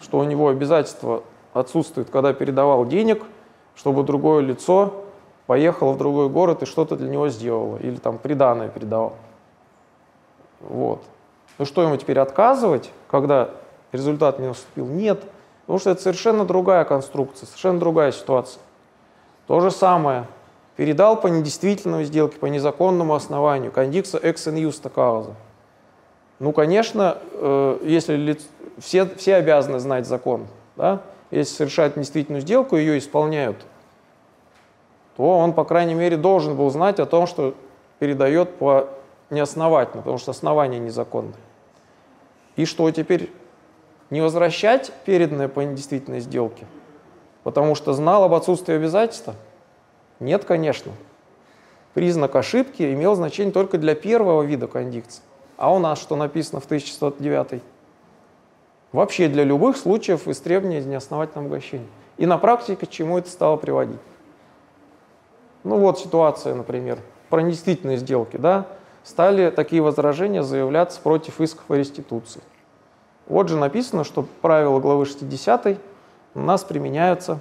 [0.01, 3.23] что у него обязательство отсутствует, когда передавал денег–
[3.77, 5.05] чтобы другое лицо
[5.47, 9.15] поехало в другой город и что-то для него сделало, или там приданное передавал.
[10.61, 11.03] Вот.
[11.59, 13.51] Ну что ему теперь отказывать, когда
[13.93, 14.87] результат не наступил?
[14.87, 15.23] Нет,
[15.63, 18.61] потому что это совершенно другая конструкция, совершенно другая ситуация.
[19.47, 20.27] То же самое.
[20.77, 25.35] Передал по недействительной сделке, по незаконному основанию, кондикса ex in justa.
[26.41, 28.45] Ну, конечно, э, если лиц...
[28.79, 31.01] все, все обязаны знать закон, да?
[31.31, 33.65] если совершают недействительную сделку, ее исполняют,
[35.17, 37.55] то он, по крайней мере, должен был знать о том, что
[38.01, 38.89] передает по
[39.31, 41.35] неосновательно, потому что основание незаконное.
[42.57, 43.33] И что теперь?
[44.11, 46.67] Не возвращать переданное по недействительной сделке,
[47.43, 49.35] потому что знал об отсутствии обязательства?
[50.21, 50.93] Нет, конечно.
[51.95, 55.23] Признак ошибки имел значение только для первого вида кондикции.
[55.57, 57.63] А у нас что написано в 1609?
[58.93, 61.87] Вообще для любых случаев истребования неосновательного обогащения.
[62.17, 64.01] И на практике к чему это стало приводить?
[65.65, 66.99] Ну вот ситуация, например,
[67.29, 68.67] про недействительные сделки, да,
[69.03, 72.41] стали такие возражения заявляться против исков о реституции.
[73.27, 75.79] Вот же написано, что правила главы 60
[76.35, 77.41] у нас применяются,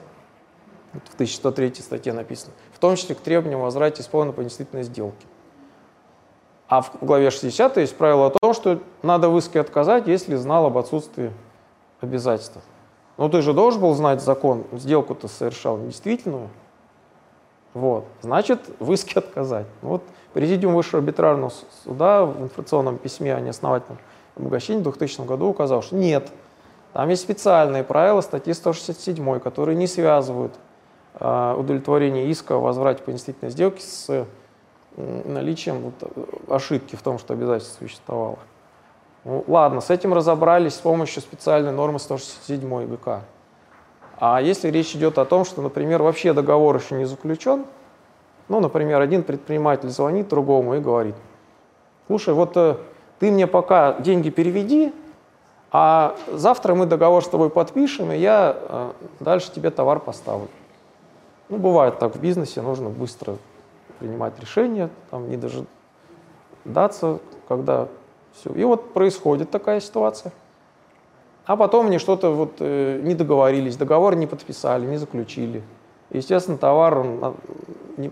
[0.93, 5.25] в 1103 статье написано, в том числе к требованиям о возврате исполненной по недействительной сделке.
[6.67, 10.65] А в главе 60 есть правило о том, что надо в иске отказать, если знал
[10.65, 11.31] об отсутствии
[12.01, 12.61] обязательства.
[13.17, 16.49] Но ты же должен был знать закон, сделку-то совершал действительную.
[17.73, 18.05] Вот.
[18.21, 19.67] Значит, в иске отказать.
[19.81, 23.99] Вот Президиум Высшего арбитражного суда в информационном письме о неосновательном
[24.35, 26.31] обогащении в 2000 году указал, что нет,
[26.93, 30.53] там есть специальные правила статьи 167, которые не связывают
[31.19, 34.25] удовлетворение иска о возврате по действительной сделке с
[34.97, 38.39] наличием вот, э, ошибки в том, что обязательство существовало.
[39.23, 43.21] Ну, ладно, с этим разобрались с помощью специальной нормы 167 ГК.
[44.19, 47.65] А если речь идет о том, что, например, вообще договор еще не заключен,
[48.49, 51.15] ну, например, один предприниматель звонит другому и говорит,
[52.07, 52.77] слушай, вот э,
[53.19, 54.93] ты мне пока деньги переведи,
[55.71, 58.91] а завтра мы договор с тобой подпишем, и я э,
[59.21, 60.49] дальше тебе товар поставлю.
[61.49, 63.37] Ну, бывает так в бизнесе, нужно быстро
[63.99, 67.87] принимать решения, там, не дожидаться, когда
[68.33, 68.51] все.
[68.53, 70.31] И вот происходит такая ситуация.
[71.45, 75.61] А потом они что-то вот э, не договорились, договор не подписали, не заключили.
[76.09, 77.35] Естественно, товар он, а,
[77.97, 78.11] не,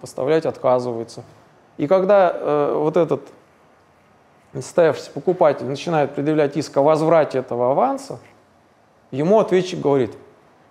[0.00, 1.22] поставлять отказывается.
[1.76, 3.22] И когда э, вот этот
[4.52, 8.18] состоявшийся покупатель начинает предъявлять иск о возврате этого аванса,
[9.10, 10.12] ему ответчик говорит,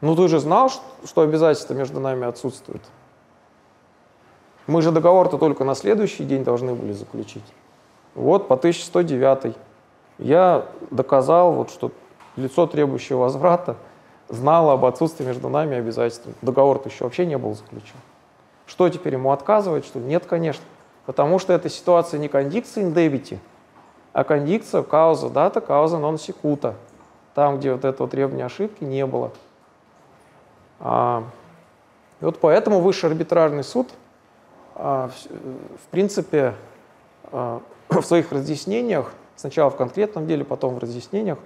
[0.03, 2.81] ну ты же знал, что обязательства между нами отсутствуют.
[4.67, 7.45] Мы же договор-то только на следующий день должны были заключить.
[8.13, 9.55] Вот по 1109
[10.17, 11.93] я доказал, вот, что
[12.35, 13.77] лицо, требующее возврата,
[14.27, 16.27] знало об отсутствии между нами обязательств.
[16.41, 17.95] Договор-то еще вообще не был заключен.
[18.65, 19.85] Что теперь ему отказывать?
[19.85, 20.65] Что нет, конечно.
[21.05, 23.39] Потому что эта ситуация не кондикция in
[24.11, 26.75] а кондикция кауза дата, кауза нон секута.
[27.35, 29.31] Там, где вот этого требования ошибки не было.
[30.85, 31.23] А,
[32.19, 33.87] и вот поэтому высший арбитражный суд,
[34.75, 36.55] а, в, принципе,
[37.31, 41.37] а, в своих разъяснениях, сначала в конкретном деле, потом в разъяснениях,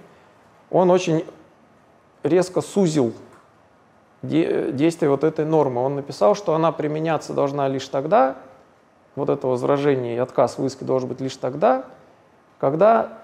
[0.70, 1.24] он очень
[2.24, 3.14] резко сузил
[4.22, 5.80] де действие вот этой нормы.
[5.82, 8.36] Он написал, что она применяться должна лишь тогда,
[9.14, 11.84] вот это возражение и отказ в иске должен быть лишь тогда,
[12.58, 13.17] когда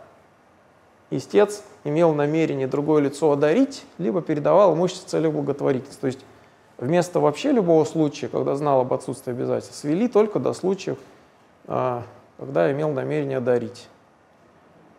[1.16, 6.00] истец имел намерение другое лицо одарить, либо передавал имущество целью благотворительности.
[6.00, 6.24] То есть
[6.78, 10.98] вместо вообще любого случая, когда знал об отсутствии обязательств, свели только до случаев,
[11.66, 12.04] а,
[12.38, 13.88] когда имел намерение одарить.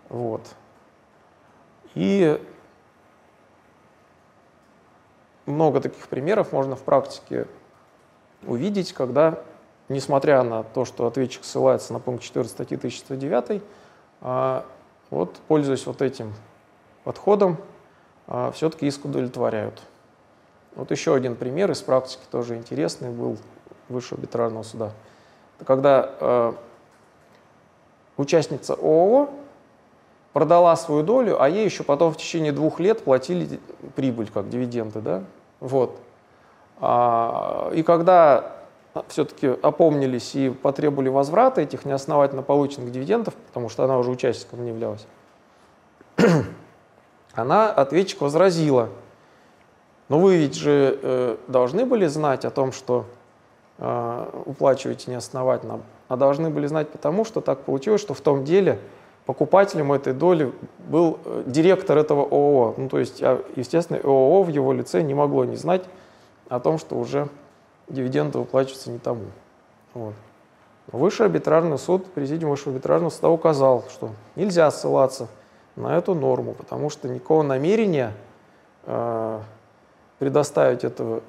[0.10, 0.42] Вот.
[1.96, 2.42] И
[5.46, 7.48] много таких примеров можно в практике
[8.46, 9.40] увидеть, когда
[9.90, 13.62] несмотря на то, что ответчик ссылается на пункт 4 статьи 1109,
[14.22, 14.66] а,
[15.16, 16.34] вот, пользуясь вот этим
[17.06, 17.56] подходом,
[18.28, 19.82] а, все-таки иск удовлетворяют.
[20.76, 23.38] Вот еще один пример из практики, тоже интересный, был
[23.88, 24.92] Высшего арбитражного суда.
[25.64, 26.54] Когда э,
[28.18, 29.30] участница ООО
[30.34, 33.60] продала свою долю, а ей еще потом в течение двух лет платили
[33.96, 35.00] прибыль, как дивиденды.
[35.00, 35.24] Да?
[35.62, 35.98] Вот.
[36.82, 38.55] А, и когда
[39.08, 44.70] все-таки опомнились и потребовали возврата этих неосновательно полученных дивидендов, потому что она уже участником не
[44.70, 45.06] являлась,
[47.34, 48.90] она ответчик возразила,
[50.08, 53.06] но вы ведь же э, должны были знать о том, что
[53.80, 58.80] э, уплачиваете неосновательно, а должны были знать потому, что так получилось, что в том деле
[59.26, 60.54] покупателем этой доли
[60.88, 62.76] был э, директор этого ООО.
[62.78, 65.84] Ну, то есть, а, естественно, ООО в его лице не могло не знать
[66.48, 67.28] о том, что уже
[67.88, 69.26] дивиденды выплачиваются не тому.
[69.94, 70.14] Вот.
[70.92, 75.28] Высший арбитражный суд, президиум Высшего арбитражного суда указал, что нельзя ссылаться
[75.76, 78.14] на эту норму, потому что никакого намерения
[78.86, 79.40] э,
[80.20, 81.22] предоставить этого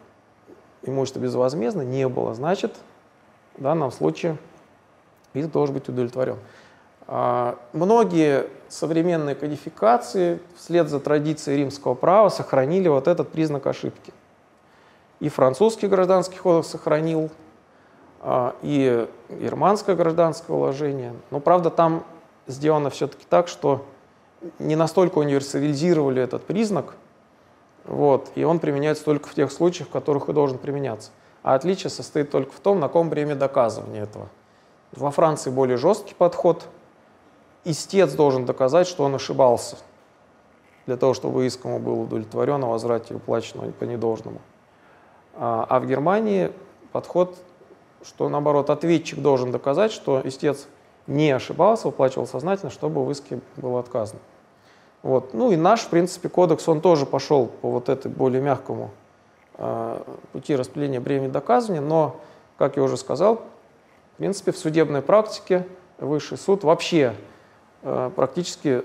[0.83, 2.35] имущества безвозмездно не было.
[2.35, 2.75] Значит,
[3.57, 4.37] в данном случае
[5.33, 6.39] иск должен быть удовлетворен.
[7.09, 14.13] А, многие современные кодификации вслед за традицией римского права сохранили вот этот признак ошибки–
[15.21, 17.31] и французский гражданский кодекс сохранил,
[18.21, 21.15] а, и германское гражданское уложение.
[21.31, 22.05] Но, правда, там
[22.47, 23.85] сделано все-таки так, что
[24.59, 26.95] не настолько универсализировали этот признак,
[27.85, 31.11] вот, и он применяется только в тех случаях, в которых и должен применяться.
[31.43, 34.29] А отличие состоит только в том, на каком время доказывания этого.
[34.93, 36.67] Во Франции более жесткий подход.
[37.65, 39.77] Истец должен доказать, что он ошибался,
[40.87, 44.41] для того, чтобы иск ему был удовлетворен о возврате уплаченного по недолжному.
[45.39, 46.51] А, а в Германии
[46.93, 47.37] подход,
[48.03, 50.67] что наоборот ответчик должен доказать, что истец
[51.07, 54.21] не ошибался, уплачивал сознательно, чтобы в иске было отказано.
[55.03, 55.35] Вот.
[55.35, 58.91] Ну и наш, в принципе, кодекс, он тоже пошел по вот этой более мягкому
[59.59, 62.17] э, пути распределения бремени доказывания, но,
[62.57, 63.43] как я уже сказал,
[64.15, 65.67] в принципе, в судебной практике
[65.99, 67.15] высший суд вообще
[67.83, 68.83] э, практически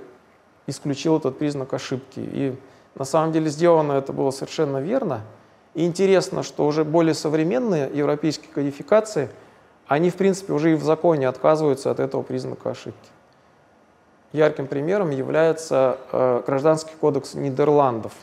[0.67, 2.19] исключил этот признак ошибки.
[2.19, 2.55] И
[2.95, 5.21] на самом деле сделано это было совершенно верно–
[5.73, 9.29] и интересно, что уже более современные европейские кодификации,
[9.87, 13.09] они, в принципе, уже и в законе отказываются от этого признака ошибки.
[14.33, 18.13] Ярким примером является э, Гражданский кодекс Нидерландов.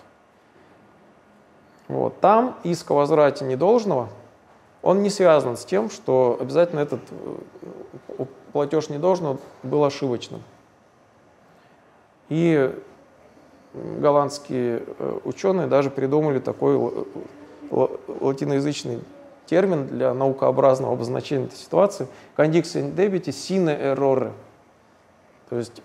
[1.86, 2.20] Вот.
[2.20, 4.08] Там иск о возврате недолжного,
[4.82, 10.42] он не связан с тем, что обязательно этот э, платеж недолжного был ошибочным.
[12.28, 12.74] И
[13.74, 17.06] голландские э, ученые даже придумали такой
[17.70, 19.00] латиноязычный
[19.48, 22.06] термин для наукообразного обозначения этой ситуации
[22.36, 24.32] «condicio in debiti sine errore».
[25.48, 25.82] То есть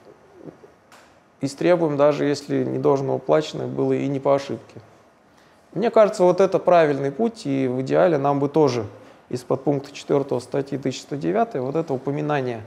[1.42, 4.82] истребуем, даже если недолжно уплачено было и не по ошибке.
[5.74, 8.86] Мне кажется, вот это правильный путь, и в идеале нам бы тоже
[9.30, 12.62] из-под пункта 4 статьи 1109 вот это упоминание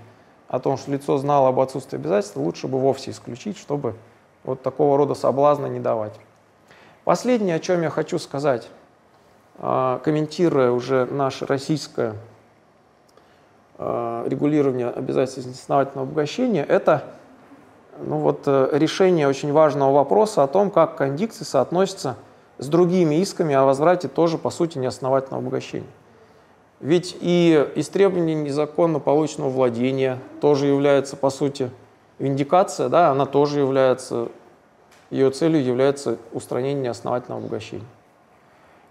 [0.48, 3.94] о том, что лицо знало об отсутствии обязательств, лучше бы вовсе исключить, чтобы
[4.44, 6.14] вот такого рода соблазна не давать.
[7.04, 8.68] Последнее, о чем я хочу сказать–
[9.58, 12.14] комментируя уже наше российское
[13.78, 17.04] а, регулирование обязательств основательного обогащения, это
[17.98, 22.16] ну вот, э, решение очень важного вопроса о том, как кондикции соотносятся
[22.58, 25.86] с другими исками о возврате тоже, по сути, неосновательного обогащения.
[26.80, 31.70] Ведь и истребование незаконно полученного владения тоже является, по сути,
[32.18, 34.28] виндикация, да, она тоже является,
[35.10, 37.84] ее целью является устранение неосновательного обогащения.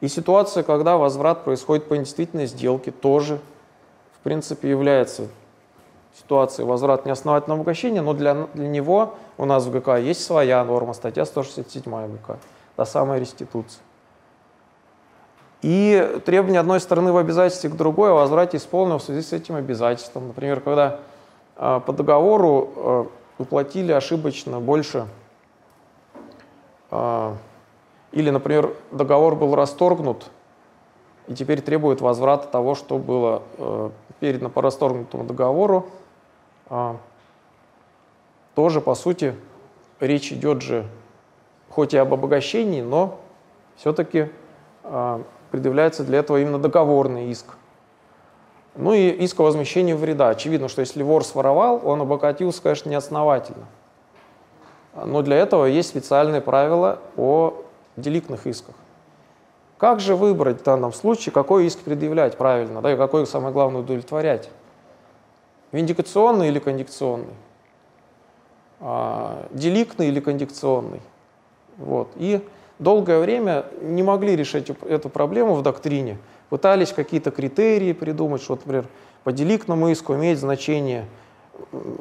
[0.02, 3.40] И ситуация, когда возврат происходит по недействительной сделке, тоже,
[4.14, 5.28] в принципе, является
[6.18, 10.94] ситуации возврат неосновательного обогащения, но для, для него у нас в ГК есть своя норма,
[10.94, 12.38] статья 167 ГК,
[12.76, 13.82] та самая реституция.
[15.62, 19.56] И требование одной стороны в обязательстве к другой о возврате исполненного в связи с этим
[19.56, 20.28] обязательством.
[20.28, 21.00] Например, когда
[21.58, 23.06] э, по договору э,
[23.40, 25.08] уплатили ошибочно больше,
[26.92, 27.34] э,
[28.16, 30.32] или, например, договор был расторгнут,
[31.28, 33.90] и теперь требует возврата того, что было э,
[34.22, 35.88] передано по расторгнутому договору,
[36.70, 36.96] э,
[38.56, 39.36] тоже, по сути,
[40.00, 40.88] речь идет же
[41.70, 43.20] хоть и об обогащении, но
[43.76, 44.30] все-таки
[44.84, 47.58] э, предъявляется для этого именно договорный иск.
[48.76, 50.30] Ну и иск о возмещении вреда.
[50.30, 53.66] Очевидно, что если вор своровал, он обогатился, конечно, неосновательно.
[54.94, 57.65] Но для этого есть специальные правила о
[57.98, 58.76] деликтных исках.
[59.78, 63.82] Как же выбрать в данном случае, какой иск предъявлять правильно, да, и какой самое главное
[63.82, 64.50] удовлетворять?
[65.72, 67.34] Виндикационный или кондикционный?
[68.80, 71.02] А, деликтный или кондикционный?
[71.78, 72.10] Вот.
[72.16, 72.42] И
[72.80, 76.18] долгое время не могли решить эту проблему в доктрине.
[76.50, 78.86] Пытались какие-то критерии придумать, что, например,
[79.26, 81.06] по деликтному иску имеет значение,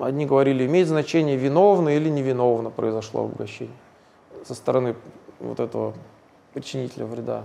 [0.00, 3.74] одни говорили, имеет значение виновно или невиновно произошло обогащение
[4.44, 4.94] со стороны
[5.40, 5.94] вот этого
[6.52, 7.44] причинителя вреда.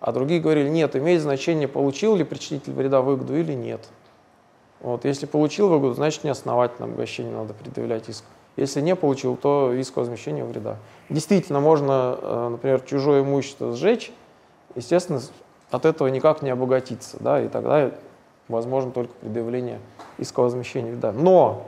[0.00, 3.88] А другие говорили, нет, имеет значение, получил ли причинитель вреда выгоду или нет.
[4.80, 8.24] Вот, если получил выгоду, значит неосновательно обогащение надо предъявлять иск.
[8.56, 10.76] Если не получил, то иск о возмещении вреда.
[11.08, 14.12] Действительно, можно, э, например, чужое имущество сжечь,
[14.74, 15.20] естественно,
[15.70, 17.90] от этого никак не обогатиться, да, и тогда
[18.48, 19.80] возможно только предъявление
[20.18, 21.12] иска о возмещении вреда.
[21.12, 21.66] Но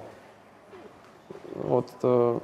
[1.54, 2.38] вот э,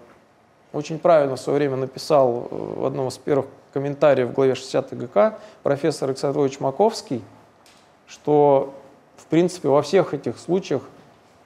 [0.74, 4.96] очень правильно в свое время написал э, в одном из первых комментариев в главе 60
[4.98, 7.22] ГК профессор Александр Маковский,
[8.06, 8.74] что
[9.16, 10.82] в принципе во всех этих случаях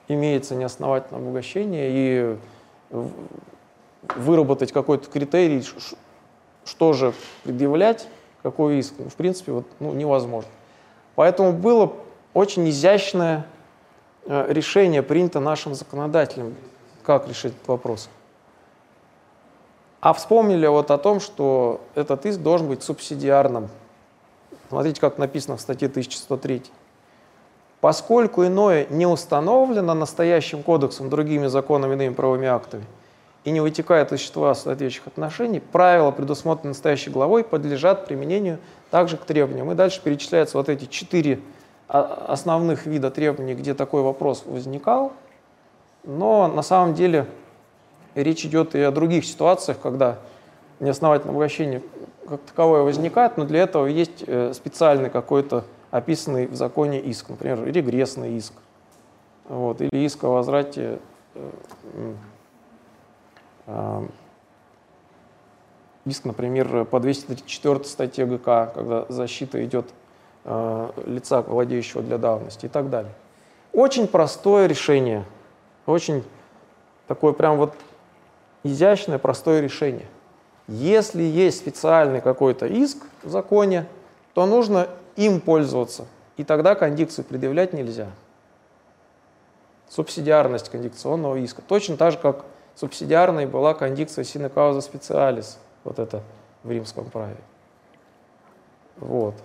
[0.07, 2.37] имеется неосновательное обогащение и
[4.15, 5.63] выработать какой-то критерий,
[6.65, 7.13] что же
[7.43, 8.07] предъявлять,
[8.41, 10.49] какой иск, в принципе, вот, ну, невозможно.
[11.15, 11.93] Поэтому было
[12.33, 13.45] очень изящное
[14.25, 16.55] э, решение принято нашим законодателем,
[17.03, 18.09] как решить этот вопрос.
[20.01, 23.69] А вспомнили вот о том, что этот иск должен быть субсидиарным.
[24.69, 26.63] Смотрите, как написано в статье 1103.
[27.81, 32.85] Поскольку иное не установлено настоящим кодексом, другими законами, иными правовыми актами,
[33.45, 38.59] и не вытекает из существа соответствующих отношений, правила, предусмотренные настоящей главой, подлежат применению
[38.91, 39.71] также к требованиям.
[39.71, 41.39] И дальше перечисляются вот эти четыре
[41.87, 45.13] основных вида требований, где такой вопрос возникал.
[46.03, 47.25] Но на самом деле
[48.15, 50.19] речь идет и о других ситуациях, когда
[50.79, 51.81] неосновательное обогащение
[52.27, 57.63] как таковое возникает, но для этого есть э, специальный какой-то описанный в законе иск, например,
[57.65, 58.53] регрессный иск,
[59.47, 60.99] вот, или иск о возврате
[61.33, 61.51] э,
[63.67, 64.07] э,
[66.05, 69.87] иск, например, по 234 статье ГК, когда защита идет
[70.45, 73.11] э, лица, владеющего для давности и так далее.
[73.73, 75.25] Очень простое решение,
[75.85, 76.23] очень
[77.07, 77.73] такое прям вот
[78.63, 80.07] изящное, простое решение.
[80.67, 83.85] Если есть специальный какой-то иск в законе,
[84.33, 86.05] то нужно им пользоваться.
[86.37, 88.07] И тогда кондикцию предъявлять нельзя.
[89.89, 91.61] Субсидиарность кондикционного иска.
[91.61, 96.21] Точно так же, как субсидиарной была кондикция sine causa specialis, вот это
[96.63, 97.37] в римском праве.
[98.97, 99.35] Вот.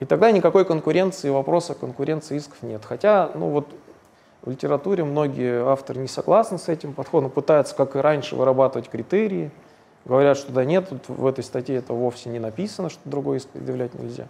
[0.00, 2.84] И тогда никакой конкуренции, вопроса конкуренции исков нет.
[2.84, 3.68] Хотя, ну вот
[4.48, 9.50] в литературе многие авторы не согласны с этим подходом, пытаются, как и раньше, вырабатывать критерии,
[10.06, 13.48] говорят, что да нет, тут в этой статье это вовсе не написано, что другой иск
[13.50, 14.26] предъявлять нельзя.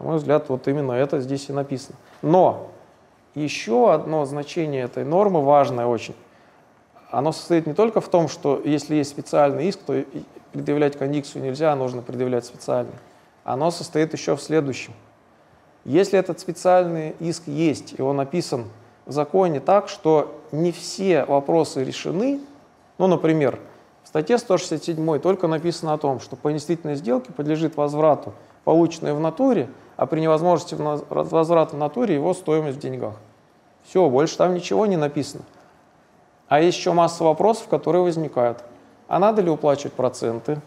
[0.00, 1.96] На мой взгляд, вот именно это здесь и написано.
[2.22, 2.72] Но
[3.36, 6.16] еще одно значение этой нормы, важное очень,
[7.12, 10.04] оно состоит не только в том, что если есть специальный иск, то
[10.50, 12.98] предъявлять кондикцию нельзя, а нужно предъявлять специальный.
[13.44, 14.92] Оно состоит еще в следующем.
[15.84, 18.64] Если этот специальный иск есть, и он написан
[19.06, 22.40] в законе так, что не все вопросы решены,
[22.98, 23.58] ну, например,
[24.02, 28.32] в статье 167 только написано о том, что по действительной сделке подлежит возврату
[28.64, 33.14] полученное в натуре, а при невозможности возврата в натуре его стоимость в деньгах.
[33.84, 35.44] Все, больше там ничего не написано.
[36.48, 38.64] А есть еще масса вопросов, которые возникают.
[39.08, 40.60] А надо ли уплачивать проценты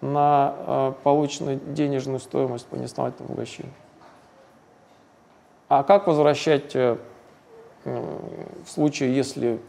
[0.00, 3.72] на э, полученную денежную стоимость по неосновательному обогащению?
[5.68, 6.98] А как возвращать э,
[7.84, 9.60] в случае, если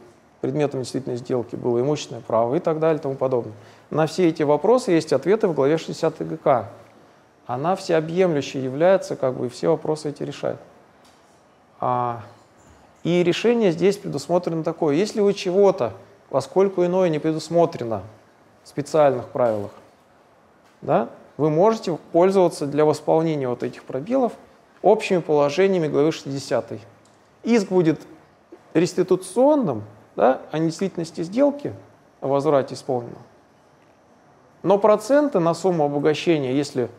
[0.41, 3.53] предметом действительной сделки было имущественное право и так далее и тому подобное?
[3.89, 6.69] На все эти вопросы есть ответы в главе 60 ГК
[7.45, 10.57] она всеобъемлющей является, как бы, и все вопросы эти решает.
[11.79, 12.21] А,
[13.03, 14.95] И решение здесь предусмотрено такое.
[14.95, 15.93] Если вы чего-то,
[16.29, 18.01] поскольку иное не предусмотрено
[18.63, 19.71] в специальных правилах,
[20.81, 24.33] да, вы можете пользоваться для восполнения вот этих пробелов
[24.81, 26.79] общими положениями главы 60.
[27.45, 28.01] Иск будет
[28.73, 29.83] реституционным,
[30.15, 31.73] да, о недействительности сделки,
[32.19, 33.21] о возврате исполненного.
[34.63, 36.89] Но проценты на сумму обогащения, если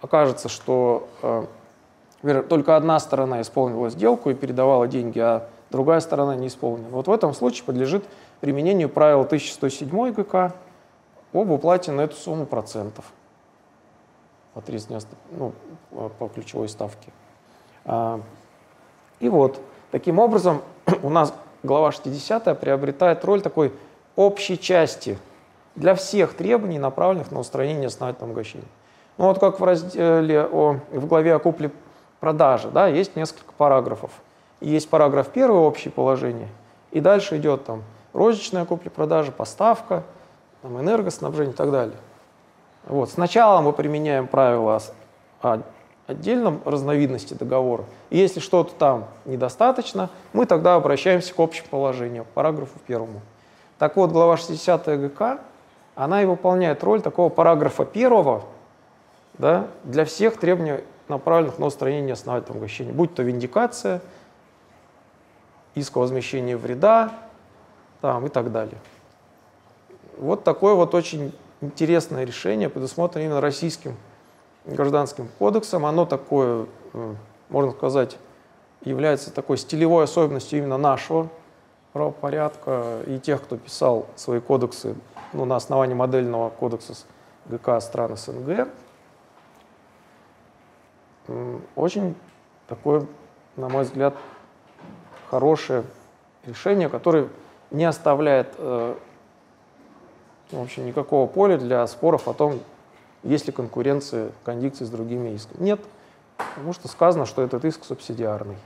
[0.00, 6.46] окажется, что э, только одна сторона исполнила сделку и передавала деньги, а другая сторона не
[6.46, 8.04] исполнила, вот в этом случае подлежит
[8.40, 10.54] применению правила 1107 ГК
[11.34, 13.12] об уплате на эту сумму процентов
[14.54, 15.52] по, 390, ну,
[15.90, 17.10] по ключевой ставке.
[17.84, 18.20] А,
[19.20, 19.60] и вот,
[19.92, 20.62] таким образом,
[21.04, 21.32] у нас
[21.62, 23.72] глава 60 приобретает роль такой
[24.16, 25.16] общей части–
[25.74, 28.66] для всех требований, направленных на устранение основательного обогащения.
[29.18, 34.10] Ну вот как в разделе о, в главе о купле-продаже, да, есть несколько параграфов.
[34.60, 36.48] Есть параграф первый, общее положение,
[36.90, 37.82] и дальше идет там
[38.12, 40.04] розничная купля-продажа, поставка,
[40.60, 41.96] там, энергоснабжение и так далее.
[42.86, 43.10] Вот.
[43.10, 44.80] Сначала мы применяем правила
[46.06, 47.84] отдельном разновидности договора.
[48.10, 53.20] И если что-то там недостаточно, мы тогда обращаемся к общему положению, параграфу первому.
[53.78, 55.40] Так вот, глава 60 ГК
[55.94, 58.44] она и выполняет роль такого параграфа первого
[59.38, 64.00] да, для всех требований, направленных на устранение основательного обогащения, будь то виндикация,
[65.74, 67.12] иск о возмещении вреда
[68.00, 68.78] там, и так далее.
[70.18, 73.96] Вот такое вот очень интересное решение, предусмотрено именно российским
[74.64, 75.86] гражданским кодексом.
[75.86, 77.14] Оно такое, э,
[77.48, 78.18] можно сказать,
[78.82, 81.28] является такой стилевой особенностью именно нашего
[81.92, 84.94] правопорядка и тех, кто писал свои кодексы
[85.32, 86.94] ну, на основании модельного кодекса
[87.46, 88.68] ГК стран СНГ.
[91.76, 92.14] Очень
[92.66, 93.06] такое,
[93.56, 94.14] на мой взгляд,
[95.30, 95.84] хорошее
[96.44, 97.28] решение, которое
[97.70, 98.96] не оставляет э,
[100.52, 102.60] в общем, никакого поля для споров о том,
[103.22, 105.62] есть ли конкуренция кондикции с другими исками.
[105.62, 105.80] Нет,
[106.36, 108.56] потому что сказано, что этот иск субсидиарный.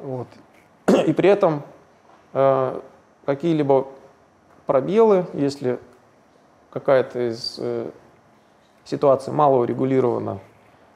[0.00, 0.28] Вот.
[1.06, 1.62] И при этом
[2.32, 2.80] э,
[3.26, 3.88] какие-либо
[4.66, 5.78] пробелы, если
[6.70, 7.90] какая-то из э,
[8.84, 10.38] ситуаций мало урегулирована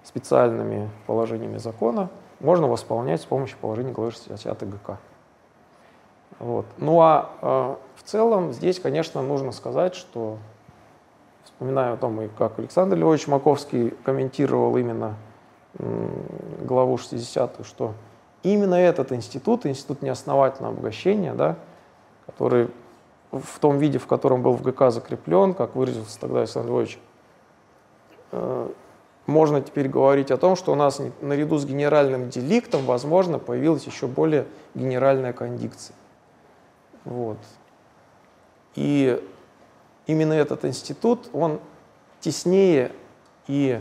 [0.04, 2.08] специальными положениями закона,
[2.40, 4.98] можно восполнять с помощью положения главы 60 ГК.
[6.38, 6.66] Вот.
[6.78, 10.38] Ну а э, в целом здесь, конечно, нужно сказать, что,
[11.62, 15.14] вспоминаю о том, и как Александр Львович Маковский комментировал именно
[16.60, 17.94] главу 60, что
[18.42, 21.54] именно этот институт, институт неосновательного обогащения, да,
[22.26, 22.68] который
[23.30, 26.98] в том виде, в котором был в ГК закреплен, как выразился тогда Александр Львович,
[28.32, 28.68] э,
[29.26, 34.08] можно теперь говорить о том, что у нас наряду с генеральным деликтом, возможно, появилась еще
[34.08, 35.94] более генеральная кондикция.
[37.04, 37.38] Вот.
[38.74, 39.22] И
[40.06, 41.60] именно этот институт, он
[42.20, 42.92] теснее
[43.46, 43.80] и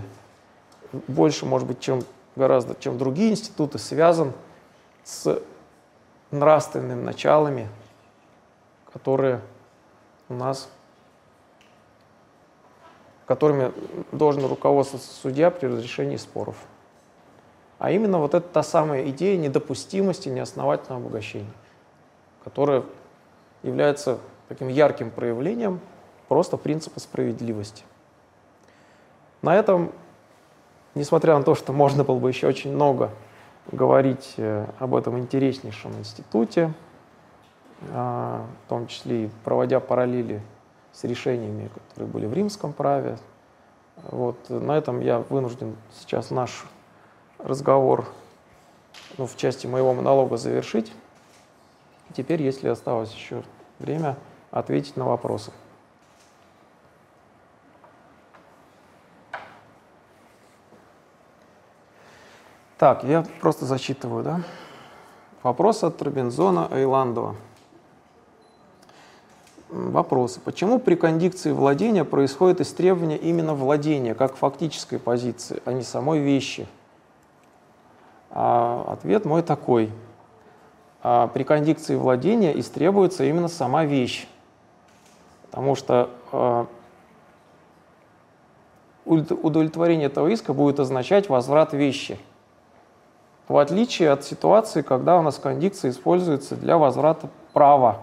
[1.07, 2.03] больше, может быть, чем
[2.35, 4.34] гораздо, чем другие институты, связан
[5.03, 5.41] с
[6.31, 7.69] нравственными началами
[8.93, 9.41] которые
[10.30, 10.69] у нас,
[13.26, 13.72] которыми
[14.11, 16.56] должен руководствоваться судья при разрешении споров.
[17.80, 21.52] А именно вот это та самая идея недопустимости неосновательного обогащения,
[22.43, 22.84] которая
[23.64, 24.19] является
[24.49, 25.80] таким ярким проявлением
[26.32, 27.84] просто принципа справедливости.
[29.41, 29.91] На этом,
[30.95, 33.10] несмотря на то, что можно было бы еще очень много
[33.70, 36.72] говорить э, об этом интереснейшем институте,
[37.90, 40.41] а, в том числе и проводя параллели
[40.94, 43.18] с решениями, которые были в римском праве.
[43.98, 46.64] Вот, на этом я вынужден сейчас наш
[47.40, 48.06] разговор
[49.18, 50.94] ну, в части моего монолога завершить.
[52.16, 53.44] Теперь, если осталось еще
[53.80, 54.16] время,
[54.49, 55.52] ответить на вопросы.
[62.82, 64.41] Так, я просто зачитываю, да?
[65.44, 67.36] Вопрос от Робинзона Айландова.
[69.70, 70.40] Вопросы.
[70.40, 76.66] Почему при кондикции владения происходит истребование именно владения, как фактической позиции, а не самой вещи?
[78.32, 79.91] А ответ мой такой.
[81.03, 84.28] А при кондикции владения истребуется именно сама вещь.
[85.52, 86.66] Потому что э,
[89.06, 92.18] удовлетворение этого иска будет означать возврат вещи.
[93.52, 97.99] В отличие от ситуации, когда у нас кондикция используется для возврата права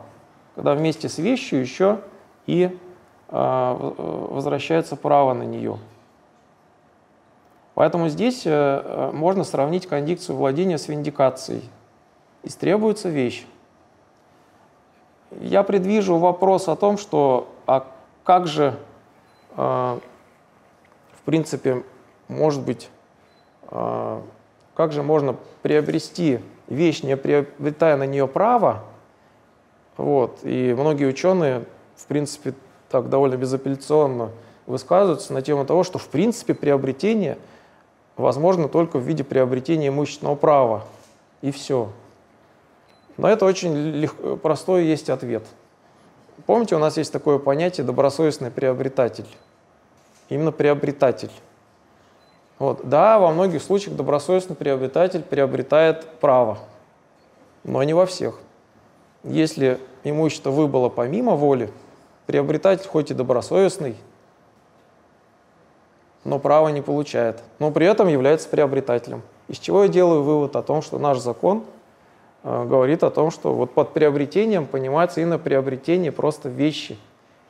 [0.58, 2.00] когда вместе с вещью еще
[2.46, 2.76] и
[3.28, 5.78] э, возвращается право на нее.
[7.74, 11.62] Поэтому здесь э, можно сравнить кондикцию владения с виндикацией.
[12.42, 13.46] истребуется вещь.
[15.30, 17.86] Я предвижу вопрос о том, что а
[18.24, 18.76] как же,
[19.56, 21.84] э, в принципе,
[22.26, 22.90] может быть,
[23.70, 24.22] э,
[24.78, 26.38] как же можно приобрести
[26.68, 28.84] вещь, не приобретая на нее право,
[29.96, 31.64] вот, и многие ученые,
[31.96, 32.54] в принципе,
[32.88, 34.30] так довольно безапелляционно
[34.66, 37.38] высказываются на тему того, что, в принципе, приобретение
[38.16, 40.84] возможно только в виде приобретения имущественного права,
[41.42, 41.90] и все.
[43.16, 45.42] На это очень легко, простой есть ответ.
[46.46, 49.26] Помните, у нас есть такое понятие добросовестный приобретатель.
[50.28, 51.32] Именно приобретатель.
[52.58, 52.88] Вот.
[52.88, 56.58] Да, во многих случаях добросовестный приобретатель приобретает право,
[57.64, 58.38] но не во всех.
[59.22, 61.70] Если имущество выбыло помимо воли,
[62.26, 63.96] приобретатель хоть и добросовестный,
[66.24, 69.22] но право не получает, но при этом является приобретателем.
[69.46, 71.64] Из чего я делаю вывод о том, что наш закон
[72.42, 76.98] э, говорит о том, что вот под приобретением понимается именно приобретение просто вещи.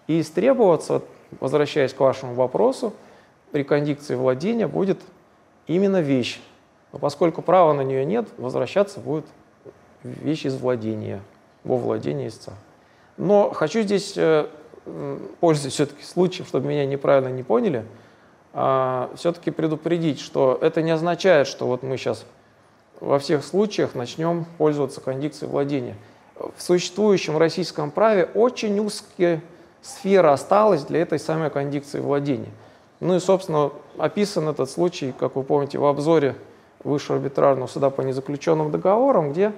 [0.07, 1.03] И истребоваться,
[1.41, 2.93] возвращаясь к вашему вопросу,
[3.53, 5.01] при кондикции владения будет
[5.66, 6.41] именно вещь.
[6.93, 9.27] Но поскольку права на нее нет, возвращаться будет
[10.03, 11.20] вещь из владения,
[11.65, 12.53] во владение истца.
[13.16, 14.47] Но хочу здесь, э,
[15.41, 17.85] пользуясь все-таки случаем, чтобы меня неправильно не поняли,
[18.55, 22.25] а, все-таки предупредить, что это не означает, что вот мы сейчас
[23.01, 25.97] во всех случаях начнем пользоваться кондикцией владения.
[26.35, 29.43] В существующем российском праве очень узкая
[29.83, 32.51] сфера осталась для этой самой кондикции владения.
[33.01, 36.35] Ну и, собственно, описан этот случай, как вы помните, в обзоре
[36.85, 39.53] Высшего арбитражного суда по незаключенным договорам, где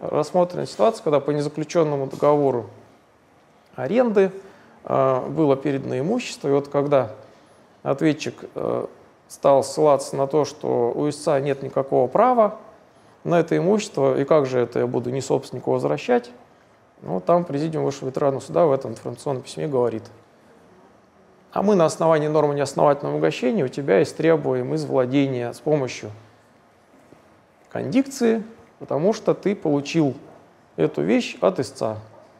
[0.00, 2.66] рассмотрена ситуация, когда по незаключенному договору
[3.76, 4.32] аренды
[4.84, 7.12] э, было передано имущество, и вот когда
[7.84, 8.86] ответчик э,
[9.28, 12.58] стал ссылаться на то, что у истца нет никакого права
[13.22, 16.30] на это имущество, и как же это я буду не собственнику возвращать,
[17.02, 20.02] ну, там президиум Высшего ветеранного суда в этом информационном письме говорит.
[21.54, 26.10] А мы на основании нормы неосновательного угощения у тебя истребуем из владения с помощью
[27.70, 28.42] кондикции,
[28.80, 30.14] потому что ты получил
[30.74, 31.98] эту вещь от истца,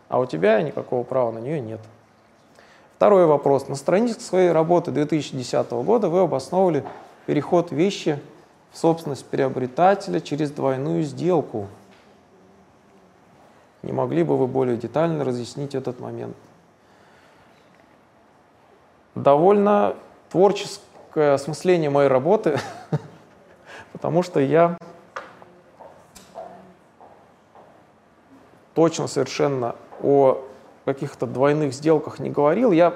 [0.08, 1.78] а у тебя никакого права на нее нет.
[2.96, 3.68] Второй вопрос.
[3.68, 6.82] На странице своей работы 2010 года вы обосновывали
[7.26, 8.18] переход вещи
[8.72, 11.68] в собственность приобретателя через двойную сделку.
[13.82, 16.34] Не могли бы вы более детально разъяснить этот момент?
[19.14, 19.94] Довольно
[20.30, 22.58] творческое осмысление моей работы,
[23.92, 24.76] потому что я
[28.74, 30.44] точно совершенно о
[30.84, 32.72] каких-то двойных сделках не говорил.
[32.72, 32.94] Я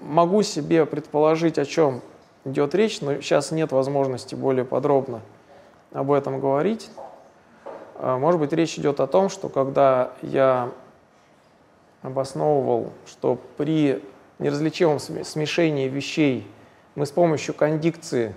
[0.00, 2.00] могу себе предположить, о чем
[2.44, 5.20] идет речь, но сейчас нет возможности более подробно
[5.92, 6.90] об этом говорить.
[7.96, 10.70] А, может быть, речь идет о том, что когда я
[12.02, 14.02] обосновывал, что при
[14.38, 16.46] неразличимом смешении вещей
[16.94, 18.34] мы с помощью кондикции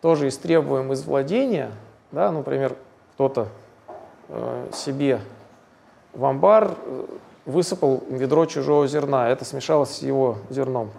[0.00, 1.70] тоже истребуем из владения,
[2.10, 2.76] да, например,
[3.14, 3.48] кто-то
[4.28, 5.20] э, себе
[6.12, 7.06] в амбар э,
[7.46, 10.90] высыпал ведро чужого зерна, это смешалось с его зерном.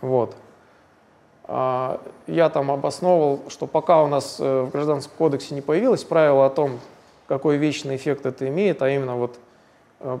[0.00, 0.36] Вот.
[1.46, 6.46] А, я там обосновывал, что пока у нас э, в Гражданском кодексе не появилось правило
[6.46, 6.80] о том,
[7.26, 9.38] какой вечный эффект это имеет, а именно вот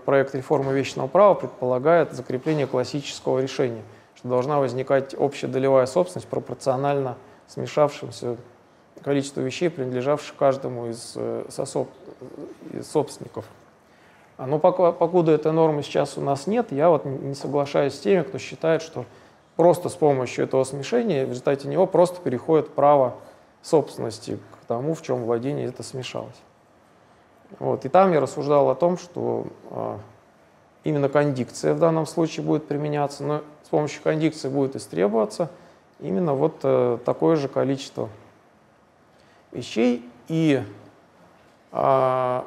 [0.04, 3.82] проект реформы вечного права предполагает закрепление классического решения,
[4.14, 7.16] что должна возникать общая долевая собственность пропорционально
[7.46, 8.36] смешавшимся
[9.02, 11.90] количеству вещей, принадлежавших каждому из, э, сособ,
[12.72, 13.44] из собственников.
[14.36, 18.00] А, но пока, покуда этой нормы сейчас у нас нет, я вот не соглашаюсь с
[18.00, 19.04] теми, кто считает, что
[19.56, 23.14] просто с помощью этого смешения в результате него просто переходит право
[23.62, 26.40] собственности к тому, в чем владение это смешалось.
[27.58, 27.84] Вот.
[27.84, 29.98] И там я рассуждал о том, что а,
[30.82, 35.50] именно кондикция в данном случае будет применяться, но с помощью кондикции будет истребоваться
[36.00, 38.08] именно вот а, такое же количество
[39.52, 40.08] вещей.
[40.28, 40.62] И
[41.72, 42.46] а,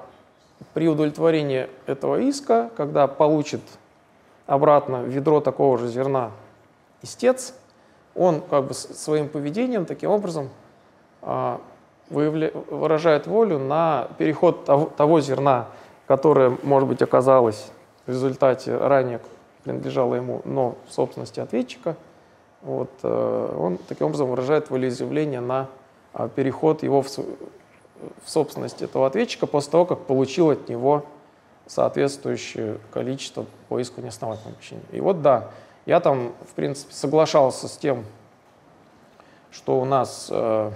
[0.73, 3.61] при удовлетворении этого иска, когда получит
[4.45, 6.31] обратно ведро такого же зерна
[7.01, 7.53] истец,
[8.15, 10.49] он как бы своим поведением таким образом
[11.21, 11.61] а.
[12.09, 15.67] Выражает волю на переход того, зерна,
[16.05, 17.71] которое, может быть, оказалось
[18.05, 19.19] в результате ранее
[19.63, 21.97] принадлежало ему, но в собственности ответчика.
[22.61, 25.67] Вот, э, он таким образом выражает волеизъявление на
[26.13, 27.21] а, переход его в, в
[28.25, 31.05] собственность этого ответчика после того, как получил от него
[31.67, 34.81] соответствующее количество по иску неосновательного обещания.
[34.91, 35.49] И вот да,
[35.85, 38.05] я там, в принципе, соглашался с тем,
[39.51, 40.71] что у нас э,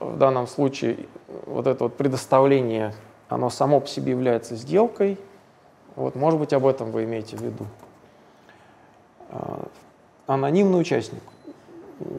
[0.00, 1.06] в данном случае
[1.46, 2.94] вот это вот предоставление,
[3.28, 5.18] оно само по себе является сделкой.
[5.96, 7.66] Вот, может быть, об этом вы имеете в виду.
[9.30, 9.66] А,
[10.26, 11.22] анонимный участник.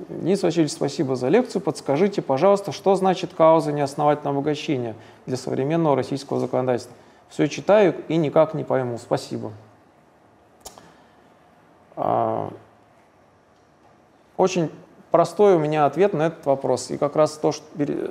[0.10, 1.61] Денис Васильевич, спасибо за лекцию.
[1.61, 4.95] Подскажите, пожалуйста, что значит кауза неосновательного обогащения
[5.26, 6.93] для современного российского законодательства?
[7.30, 8.97] Все читаю и никак не пойму.
[8.97, 9.53] Спасибо.
[11.95, 12.51] А,
[14.35, 14.69] очень
[15.11, 16.91] простой у меня ответ на этот вопрос.
[16.91, 17.65] И как раз то, что,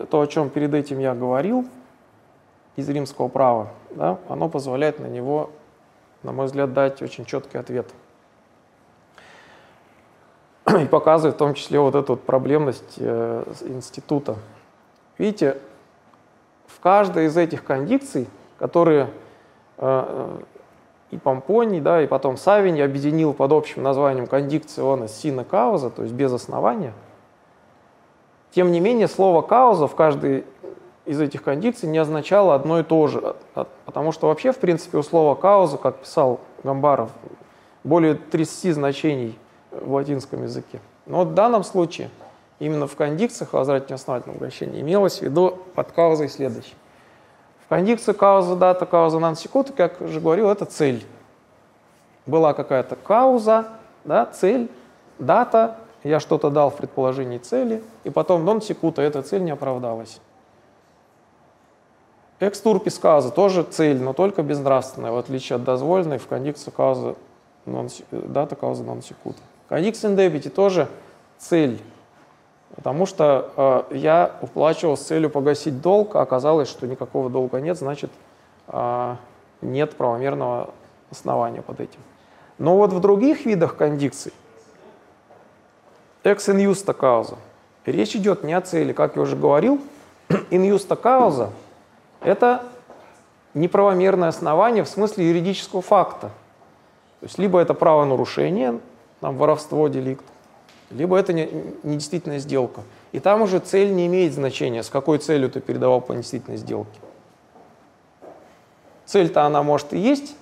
[0.07, 1.67] то о чем перед этим я говорил
[2.77, 5.51] из римского права, да, оно позволяет на него,
[6.23, 7.87] на мой взгляд, дать очень четкий ответ.
[10.81, 14.37] И показывает в том числе вот эту вот проблемность э, института.
[15.17, 15.59] Видите,
[16.67, 19.11] в каждой из этих кондикций, которые
[19.79, 20.39] э,
[21.11, 26.15] и Помпоний, да, и потом Савинь объединил под общим названием кондикциона сина кауза, то есть
[26.15, 26.93] без основания.
[28.51, 30.45] Тем не менее, слово кауза в каждой
[31.07, 34.99] из этих кондикций не означало одно и то же, а, потому что вообще, в принципе,
[34.99, 37.11] у слова кауза, как писал Гамбаров,
[37.83, 39.39] более 30 значений
[39.71, 40.81] в латинском языке.
[41.07, 42.11] Но в данном случае
[42.59, 46.75] именно в кондикциях возвращения основательного обращения имелось в виду под каузой следующее.
[47.69, 51.05] Кондикция кауза дата, кауза нансекута, как уже говорил, это цель.
[52.27, 53.69] Была какая-то кауза,
[54.05, 54.71] да, цель,
[55.19, 60.21] дата, я что-то дал в предположении цели, и потом нон секута, эта цель не оправдалась.
[62.41, 67.17] Экстурпис кауза тоже цель, но только безнравственная, в отличие от дозволенной в кондикции кауза
[68.11, 69.39] дата кауза нон секута.
[69.69, 70.89] Кондикция индебити тоже
[71.37, 71.81] цель,
[72.79, 77.77] Потому что э, я уплачивал с целью погасить долг, а оказалось, что никакого долга нет,
[77.77, 78.09] значит,
[78.69, 79.17] э,
[79.63, 80.71] нет правомерного
[81.11, 81.99] основания под этим.
[82.57, 84.33] Но вот в других видах кондикций,
[86.23, 87.37] ex in justa causa,
[87.85, 88.93] речь идет не о цели.
[88.93, 89.81] Как я уже говорил,
[90.29, 91.51] in justa causa–
[92.21, 92.63] это
[93.55, 96.29] неправомерное основание в смысле юридического факта.
[97.19, 98.79] То есть либо это правонарушение,
[99.19, 100.25] там воровство, деликт,
[100.91, 101.49] либо это не,
[101.83, 101.99] не
[102.39, 102.83] сделка.
[103.13, 106.99] И там уже цель не имеет значения, с какой целью ты передавал по недействительной сделке.
[109.07, 110.35] Цель-то она может и есть,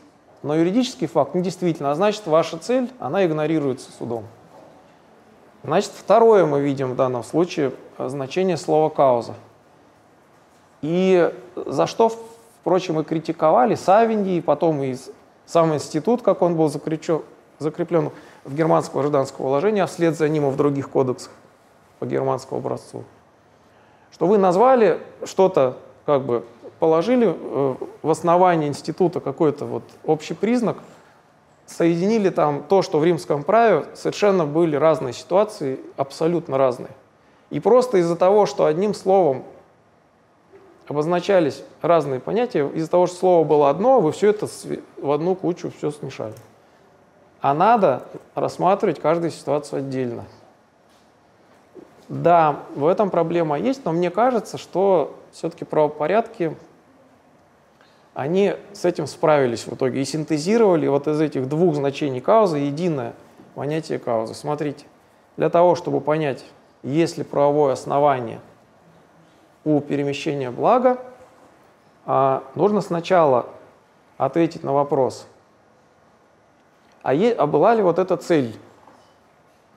[0.42, 4.24] но юридический факт недействительно, а значит ваша цель, она игнорируется судом.
[5.62, 9.34] Значит, второе мы видим в данном случае значение слова «кауза».
[10.82, 12.12] И за что,
[12.60, 14.96] впрочем, и критиковали Савиньи, и потом и
[15.46, 17.22] сам институт, как он был закреплен,
[17.58, 18.10] закреплен
[18.46, 21.32] в германского гражданского уложения, а вслед за ним и в других кодексах
[21.98, 23.04] по германскому образцу.
[24.12, 26.44] Что вы назвали что-то, как бы
[26.78, 30.78] положили э, в основании института какой-то вот общий признак,
[31.66, 36.90] соединили там то, что в римском праве совершенно были разные ситуации, абсолютно разные.
[37.50, 39.44] И просто из-за того, что одним словом
[40.86, 44.46] обозначались разные понятия, из-за того, что слово было одно, вы все это
[44.98, 46.34] в одну кучу все смешали.
[47.46, 48.02] А надо
[48.34, 50.24] рассматривать каждую ситуацию отдельно.
[52.08, 56.56] Да, в этом проблема есть, но мне кажется, что все-таки правопорядки,
[58.14, 63.12] они с этим справились в итоге и синтезировали вот из этих двух значений каузы единое
[63.54, 64.34] понятие каузы.
[64.34, 64.84] Смотрите,
[65.36, 66.44] для того, чтобы понять,
[66.82, 68.40] есть ли правовое основание
[69.64, 70.98] у перемещения блага,
[72.06, 73.46] а, нужно сначала
[74.18, 75.28] ответить на вопрос–
[77.06, 78.52] а, е, а была ли вот эта цель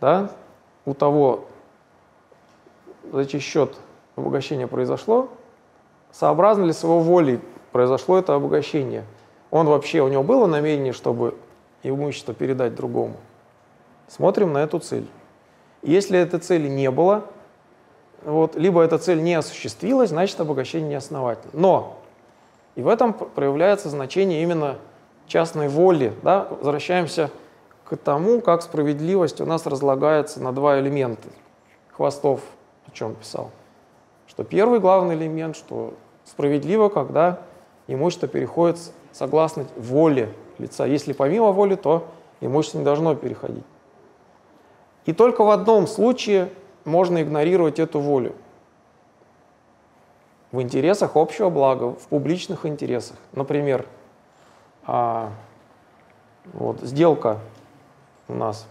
[0.02, 0.32] да,
[0.84, 1.46] у того,
[3.12, 3.76] за чей счет
[4.16, 5.30] обогащение произошло,
[6.12, 7.40] сообразно ли с его волей
[7.72, 9.06] произошло это обогащение?
[9.52, 11.38] Он вообще, у него было намерение, чтобы
[11.84, 13.18] имущество передать другому?
[14.08, 15.06] Смотрим на эту цель.
[15.84, 17.26] Если этой цели не было,
[18.26, 21.52] вот, либо эта цель не осуществилась, значит обогащение неосновательно.
[21.54, 22.00] Но
[22.74, 24.80] и в этом проявляется значение именно
[25.30, 27.32] частной воли, да, возвращаемся
[27.86, 31.30] к тому, как справедливость у нас разлагается на два элемента.
[31.92, 32.42] Хвостов
[32.88, 33.52] о чем писал.
[34.28, 35.94] Что первый главный элемент, что
[36.26, 37.40] справедливо, когда
[37.88, 38.78] имущество переходит
[39.12, 40.86] согласно воле лица.
[40.86, 42.08] Если помимо воли, то
[42.42, 43.64] имущество не должно переходить.
[45.06, 46.50] И только в одном случае
[46.86, 48.34] можно игнорировать эту волю.
[50.52, 53.18] В интересах общего блага, в публичных интересах.
[53.34, 53.86] Например,
[54.92, 55.30] а,
[56.52, 57.38] вот, сделка
[58.28, 58.68] у нас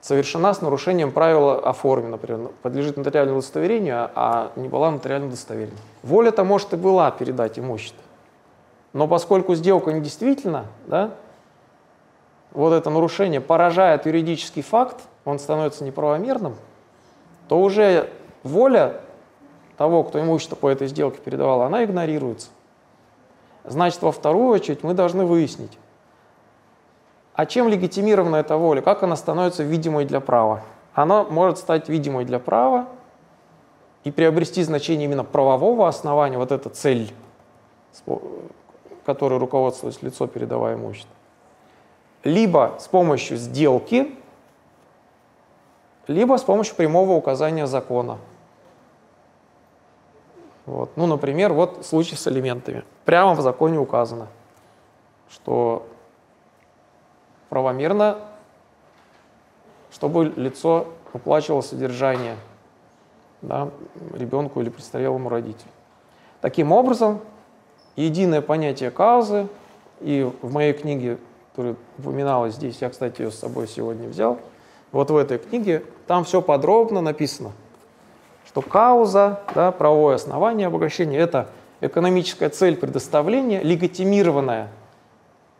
[0.00, 5.78] совершена с нарушением правила о форме, например, подлежит нотариальному удостоверению, а не была нотариальным удостоверением.
[6.04, 8.00] Воля-то, может, и была передать имущество.
[8.92, 11.10] Но поскольку сделка недействительна, да,
[12.52, 16.54] вот это нарушение поражает юридический факт, он становится неправомерным,
[17.48, 18.10] то уже
[18.44, 19.00] воля
[19.76, 22.50] того, кто имущество по этой сделке передавал, она игнорируется.
[23.64, 25.78] Значит, во вторую очередь мы должны выяснить,
[27.34, 30.62] а чем легитимирована эта воля, как она становится видимой для права.
[30.94, 32.88] Она может стать видимой для права
[34.04, 37.12] и приобрести значение именно правового основания, вот эта цель,
[39.06, 41.14] которой руководствуется лицо, передавая имущество.
[42.24, 44.14] Либо с помощью сделки,
[46.06, 48.18] либо с помощью прямого указания закона.
[50.66, 50.90] Вот.
[50.96, 52.84] Ну, например, вот случай с алиментами.
[53.04, 54.28] Прямо в законе указано,
[55.30, 55.86] что
[57.48, 58.18] правомерно,
[59.90, 62.36] чтобы лицо уплачивало содержание
[63.42, 63.70] да,
[64.14, 65.70] ребенку или престарелому родителю.
[66.40, 67.20] Таким образом,
[67.96, 69.48] единое понятие каузы,
[70.00, 71.18] и в моей книге,
[71.50, 74.38] которая упоминалась здесь, я, кстати, ее с собой сегодня взял,
[74.90, 77.52] вот в этой книге, там все подробно написано,
[78.52, 81.48] что кауза, да, правовое основание обогащения, это
[81.80, 84.68] экономическая цель предоставления, легитимированная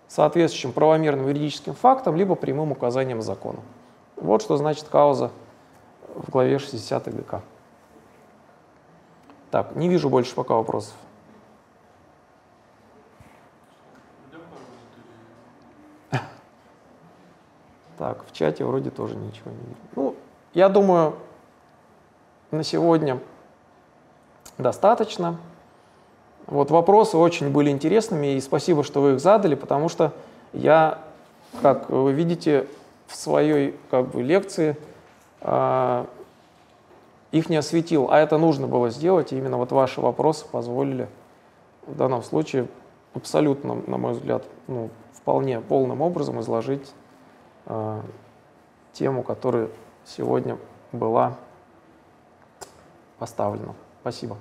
[0.09, 3.61] соответствующим правомерным юридическим фактом, либо прямым указанием закона.
[4.17, 5.31] Вот что значит кауза
[6.15, 7.41] в главе 60 ГК.
[9.51, 10.95] Так, не вижу больше пока вопросов.
[17.97, 19.77] Так, в чате вроде тоже ничего не вижу.
[19.97, 20.15] Ну,
[20.53, 21.15] я думаю,
[22.53, 23.19] на сегодня
[24.59, 25.39] достаточно.
[26.47, 30.13] Вот вопросы очень были интересными, и спасибо, что вы их задали, потому что
[30.53, 30.99] я,
[31.63, 32.67] как вы видите,
[33.07, 34.77] в своей как бы, лекции
[35.41, 36.05] э,
[37.31, 41.09] их не осветил, а это нужно было сделать, и именно вот ваши вопросы позволили
[41.87, 42.69] в данном случае
[43.15, 46.93] абсолютно, на мой взгляд, ну, вполне полным образом изложить
[47.67, 48.01] э,
[48.93, 49.69] тему, которая
[50.05, 50.59] сегодня
[50.93, 51.37] была
[53.23, 53.77] поставлена.
[54.01, 54.37] Спасибо.